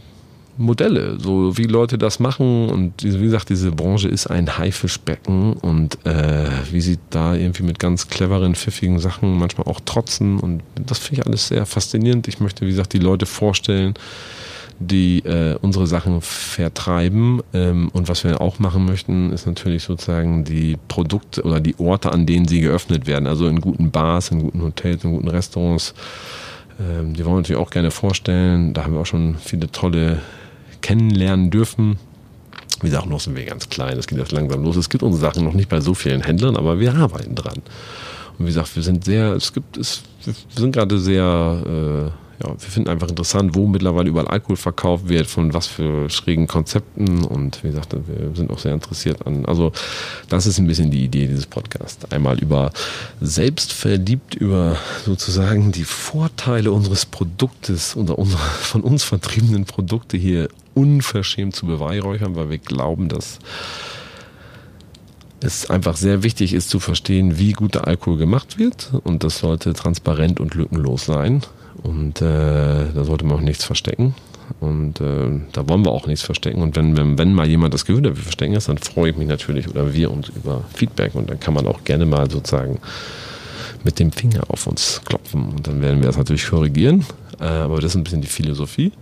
Modelle, 0.60 1.18
so 1.18 1.56
wie 1.56 1.64
Leute 1.64 1.98
das 1.98 2.20
machen 2.20 2.68
und 2.68 3.02
wie 3.02 3.24
gesagt, 3.24 3.48
diese 3.48 3.72
Branche 3.72 4.08
ist 4.08 4.26
ein 4.26 4.58
Haifischbecken 4.58 5.54
und 5.54 6.04
äh, 6.06 6.48
wie 6.70 6.80
sie 6.80 6.98
da 7.10 7.34
irgendwie 7.34 7.62
mit 7.62 7.78
ganz 7.78 8.08
cleveren, 8.08 8.54
pfiffigen 8.54 8.98
Sachen 8.98 9.38
manchmal 9.38 9.66
auch 9.66 9.80
trotzen 9.80 10.38
und 10.38 10.62
das 10.74 10.98
finde 10.98 11.22
ich 11.22 11.26
alles 11.26 11.48
sehr 11.48 11.66
faszinierend. 11.66 12.28
Ich 12.28 12.40
möchte, 12.40 12.66
wie 12.66 12.70
gesagt, 12.70 12.92
die 12.92 12.98
Leute 12.98 13.26
vorstellen, 13.26 13.94
die 14.80 15.18
äh, 15.20 15.56
unsere 15.60 15.86
Sachen 15.86 16.20
vertreiben. 16.22 17.42
Ähm, 17.52 17.90
und 17.92 18.08
was 18.08 18.24
wir 18.24 18.40
auch 18.40 18.58
machen 18.58 18.86
möchten, 18.86 19.30
ist 19.30 19.46
natürlich 19.46 19.82
sozusagen 19.82 20.44
die 20.44 20.78
Produkte 20.88 21.42
oder 21.42 21.60
die 21.60 21.78
Orte, 21.78 22.10
an 22.10 22.24
denen 22.24 22.48
sie 22.48 22.60
geöffnet 22.60 23.06
werden. 23.06 23.26
Also 23.26 23.46
in 23.46 23.60
guten 23.60 23.90
Bars, 23.90 24.30
in 24.30 24.40
guten 24.40 24.62
Hotels, 24.62 25.04
in 25.04 25.12
guten 25.12 25.28
Restaurants. 25.28 25.94
Ähm, 26.80 27.12
die 27.12 27.24
wollen 27.24 27.36
wir 27.36 27.40
natürlich 27.40 27.60
auch 27.60 27.70
gerne 27.70 27.90
vorstellen. 27.90 28.72
Da 28.72 28.84
haben 28.84 28.94
wir 28.94 29.00
auch 29.00 29.06
schon 29.06 29.36
viele 29.38 29.70
tolle 29.70 30.20
kennenlernen 30.80 31.50
dürfen. 31.50 31.98
Wie 32.80 32.88
gesagt, 32.88 33.06
noch 33.06 33.20
sind 33.20 33.36
wir 33.36 33.44
ganz 33.44 33.68
klein, 33.68 33.98
es 33.98 34.06
geht 34.06 34.18
jetzt 34.18 34.32
langsam 34.32 34.62
los. 34.62 34.76
Es 34.76 34.88
gibt 34.88 35.02
unsere 35.02 35.20
Sachen 35.20 35.44
noch 35.44 35.52
nicht 35.52 35.68
bei 35.68 35.80
so 35.80 35.94
vielen 35.94 36.22
Händlern, 36.22 36.56
aber 36.56 36.80
wir 36.80 36.94
arbeiten 36.94 37.34
dran. 37.34 37.58
Und 38.38 38.46
wie 38.46 38.50
gesagt, 38.50 38.74
wir 38.74 38.82
sind 38.82 39.04
sehr, 39.04 39.32
es 39.32 39.52
gibt, 39.52 39.76
es, 39.76 40.02
wir 40.24 40.34
sind 40.56 40.72
gerade 40.72 40.98
sehr 40.98 42.10
äh, 42.10 42.30
ja, 42.42 42.48
wir 42.48 42.70
finden 42.70 42.88
einfach 42.88 43.08
interessant, 43.08 43.54
wo 43.54 43.66
mittlerweile 43.66 44.08
überall 44.08 44.28
Alkohol 44.28 44.56
verkauft 44.56 45.08
wird, 45.08 45.26
von 45.26 45.52
was 45.52 45.66
für 45.66 46.08
schrägen 46.08 46.46
Konzepten 46.46 47.24
und 47.24 47.62
wie 47.62 47.68
gesagt, 47.68 47.92
wir 47.92 48.34
sind 48.34 48.50
auch 48.50 48.58
sehr 48.58 48.72
interessiert 48.72 49.26
an. 49.26 49.44
Also, 49.44 49.72
das 50.28 50.46
ist 50.46 50.58
ein 50.58 50.66
bisschen 50.66 50.90
die 50.90 51.04
Idee 51.04 51.26
dieses 51.26 51.46
Podcasts. 51.46 52.10
Einmal 52.10 52.38
über 52.38 52.70
selbstverliebt, 53.20 54.34
über 54.34 54.76
sozusagen 55.04 55.72
die 55.72 55.84
Vorteile 55.84 56.72
unseres 56.72 57.04
Produktes 57.04 57.94
oder 57.94 58.18
unserer 58.18 58.40
von 58.40 58.80
uns 58.82 59.04
vertriebenen 59.04 59.66
Produkte 59.66 60.16
hier 60.16 60.48
unverschämt 60.74 61.54
zu 61.54 61.66
beweihräuchern, 61.66 62.36
weil 62.36 62.50
wir 62.50 62.58
glauben, 62.58 63.08
dass 63.08 63.38
es 65.42 65.70
einfach 65.70 65.96
sehr 65.96 66.22
wichtig 66.22 66.52
ist 66.52 66.68
zu 66.70 66.80
verstehen, 66.80 67.38
wie 67.38 67.52
guter 67.52 67.86
Alkohol 67.86 68.18
gemacht 68.18 68.58
wird 68.58 68.90
und 69.04 69.24
das 69.24 69.38
sollte 69.38 69.72
transparent 69.72 70.38
und 70.40 70.54
lückenlos 70.54 71.06
sein. 71.06 71.42
Und 71.82 72.20
äh, 72.20 72.92
da 72.94 73.04
sollte 73.04 73.24
man 73.24 73.38
auch 73.38 73.42
nichts 73.42 73.64
verstecken. 73.64 74.14
Und 74.58 75.00
äh, 75.00 75.40
da 75.52 75.68
wollen 75.68 75.84
wir 75.84 75.92
auch 75.92 76.06
nichts 76.06 76.22
verstecken. 76.22 76.60
Und 76.60 76.76
wenn, 76.76 76.96
wenn, 76.96 77.16
wenn 77.16 77.32
mal 77.32 77.46
jemand 77.46 77.72
das 77.72 77.86
Gefühl 77.86 78.04
hat, 78.06 78.16
wir 78.16 78.22
verstecken 78.22 78.54
es, 78.54 78.66
dann 78.66 78.78
freue 78.78 79.10
ich 79.10 79.16
mich 79.16 79.28
natürlich 79.28 79.68
oder 79.68 79.94
wir 79.94 80.10
uns 80.10 80.28
über 80.28 80.64
Feedback. 80.74 81.14
Und 81.14 81.30
dann 81.30 81.40
kann 81.40 81.54
man 81.54 81.66
auch 81.66 81.84
gerne 81.84 82.04
mal 82.04 82.30
sozusagen 82.30 82.78
mit 83.82 83.98
dem 83.98 84.12
Finger 84.12 84.42
auf 84.48 84.66
uns 84.66 85.00
klopfen. 85.06 85.48
Und 85.48 85.66
dann 85.66 85.80
werden 85.80 86.00
wir 86.00 86.06
das 86.08 86.18
natürlich 86.18 86.46
korrigieren. 86.46 87.06
Äh, 87.40 87.44
aber 87.44 87.76
das 87.76 87.92
ist 87.92 87.96
ein 87.96 88.04
bisschen 88.04 88.20
die 88.20 88.28
Philosophie 88.28 88.92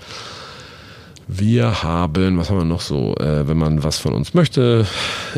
Wir 1.28 1.84
haben, 1.84 2.40
was 2.40 2.50
haben 2.50 2.58
wir 2.58 2.66
noch 2.66 2.82
so, 2.82 3.16
äh, 3.18 3.48
wenn 3.48 3.58
man 3.58 3.84
was 3.84 4.00
von 4.00 4.16
uns 4.16 4.34
möchte, 4.34 4.88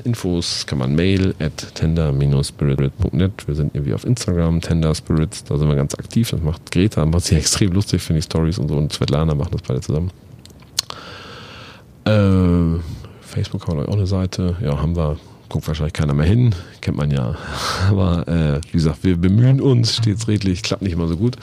Infos 0.05 0.65
kann 0.65 0.77
man 0.77 0.95
mail 0.95 1.35
at 1.39 1.75
tender-spirit.net. 1.75 3.45
Wir 3.45 3.55
sind 3.55 3.75
irgendwie 3.75 3.93
auf 3.93 4.05
Instagram, 4.05 4.61
Tender 4.61 4.95
Spirits, 4.95 5.43
da 5.43 5.57
sind 5.57 5.67
wir 5.67 5.75
ganz 5.75 5.93
aktiv. 5.95 6.29
Das 6.29 6.41
macht 6.41 6.71
Greta, 6.71 7.05
macht 7.05 7.25
sie 7.25 7.35
extrem 7.35 7.73
lustig, 7.73 8.01
finde 8.01 8.19
ich, 8.19 8.25
Stories 8.25 8.59
und 8.59 8.69
so. 8.69 8.77
Und 8.77 8.93
Svetlana 8.93 9.35
machen 9.35 9.51
das 9.51 9.63
beide 9.63 9.81
zusammen. 9.81 10.11
Äh, 12.05 12.79
Facebook 13.31 13.67
haben 13.67 13.79
wir 13.79 13.87
auch 13.87 13.93
eine 13.93 14.07
Seite. 14.07 14.57
Ja, 14.61 14.77
haben 14.77 14.95
wir. 14.95 15.17
Guckt 15.49 15.67
wahrscheinlich 15.67 15.93
keiner 15.93 16.13
mehr 16.13 16.25
hin. 16.25 16.55
Kennt 16.79 16.95
man 16.95 17.11
ja. 17.11 17.35
Aber 17.89 18.27
äh, 18.27 18.61
wie 18.67 18.77
gesagt, 18.77 19.03
wir 19.03 19.17
bemühen 19.17 19.59
uns 19.59 19.97
stets 19.97 20.27
redlich. 20.27 20.63
Klappt 20.63 20.81
nicht 20.81 20.93
immer 20.93 21.07
so 21.07 21.17
gut. 21.17 21.37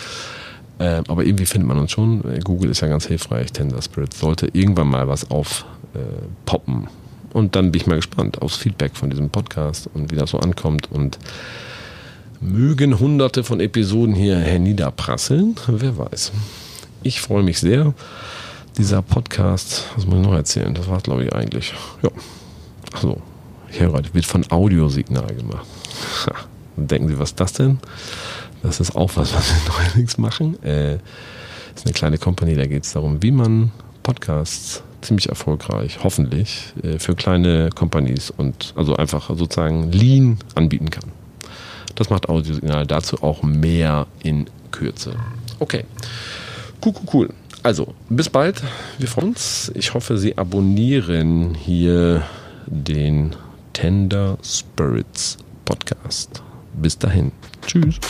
Äh, 0.79 1.03
aber 1.09 1.25
irgendwie 1.25 1.45
findet 1.45 1.69
man 1.69 1.79
uns 1.79 1.91
schon. 1.91 2.23
Google 2.45 2.71
ist 2.71 2.81
ja 2.81 2.89
ganz 2.89 3.07
hilfreich. 3.07 3.53
Tender 3.53 3.83
Spirit 3.83 4.15
sollte 4.15 4.49
irgendwann 4.53 4.89
mal 4.89 5.09
was 5.09 5.31
aufpoppen. 5.31 6.85
Äh, 6.85 7.37
und 7.37 7.57
dann 7.57 7.73
bin 7.73 7.81
ich 7.81 7.87
mal 7.87 7.97
gespannt 7.97 8.41
aufs 8.41 8.57
Feedback 8.57 8.97
von 8.97 9.11
diesem 9.11 9.29
Podcast 9.29 9.91
und 9.93 10.11
wie 10.11 10.17
das 10.17 10.31
so 10.31 10.39
ankommt. 10.39 10.91
Und 10.91 11.19
mögen 12.41 12.99
hunderte 12.99 13.43
von 13.45 13.61
Episoden 13.61 14.15
hier 14.15 14.39
herniederprasseln. 14.39 15.57
Wer 15.67 15.99
weiß. 15.99 16.33
Ich 17.03 17.21
freue 17.21 17.43
mich 17.43 17.59
sehr 17.59 17.93
dieser 18.79 19.03
Podcast, 19.03 19.85
was 19.97 20.07
muss 20.07 20.21
ich 20.21 20.25
noch 20.25 20.35
erzählen? 20.35 20.73
Das 20.73 20.89
war 20.89 20.99
es, 20.99 21.03
glaube 21.03 21.25
ich, 21.25 21.33
eigentlich. 21.35 21.75
Ja. 22.03 22.11
Achso, 22.93 23.21
gerade, 23.77 24.15
wird 24.15 24.25
von 24.25 24.49
Audiosignal 24.51 25.35
gemacht. 25.35 25.67
Ha. 26.27 26.33
denken 26.77 27.09
Sie, 27.09 27.19
was 27.19 27.31
ist 27.31 27.41
das 27.41 27.53
denn? 27.53 27.81
Das 28.63 28.81
ist 28.81 28.97
auch 28.97 29.11
was, 29.17 29.35
was 29.35 29.51
wir 29.51 29.73
neuerdings 29.79 30.17
machen. 30.17 30.63
Äh, 30.63 30.95
ist 31.75 31.85
eine 31.85 31.93
kleine 31.93 32.19
Company, 32.19 32.55
da 32.55 32.67
geht 32.67 32.85
es 32.85 32.93
darum, 32.93 33.23
wie 33.23 33.33
man 33.33 33.73
Podcasts 34.03 34.83
ziemlich 35.01 35.29
erfolgreich, 35.29 35.99
hoffentlich, 36.03 36.73
äh, 36.83 36.99
für 36.99 37.15
kleine 37.15 37.71
Companies 37.71 38.31
und 38.31 38.73
also 38.77 38.97
einfach 38.97 39.29
sozusagen 39.29 39.93
lean 39.93 40.39
anbieten 40.55 40.91
kann. 40.91 41.13
Das 41.95 42.11
macht 42.11 42.29
Audiosignal, 42.29 42.87
dazu 42.87 43.23
auch 43.23 43.43
mehr 43.43 44.07
in 44.23 44.49
Kürze. 44.71 45.17
Okay. 45.59 45.85
Cool, 46.85 46.95
cool, 46.95 47.09
cool. 47.13 47.29
Also, 47.69 47.95
bis 48.09 48.31
bald. 48.31 48.63
Wir 48.97 49.09
freuen 49.09 49.29
uns. 49.29 49.71
Ich 49.75 49.93
hoffe, 49.93 50.17
Sie 50.17 50.39
abonnieren 50.39 51.55
hier 51.55 52.23
den 52.65 53.37
Tender 53.75 54.39
Spirits 54.43 55.37
Podcast. 55.67 56.43
Bis 56.73 56.99
dahin. 56.99 57.31
Tschüss. 57.67 58.01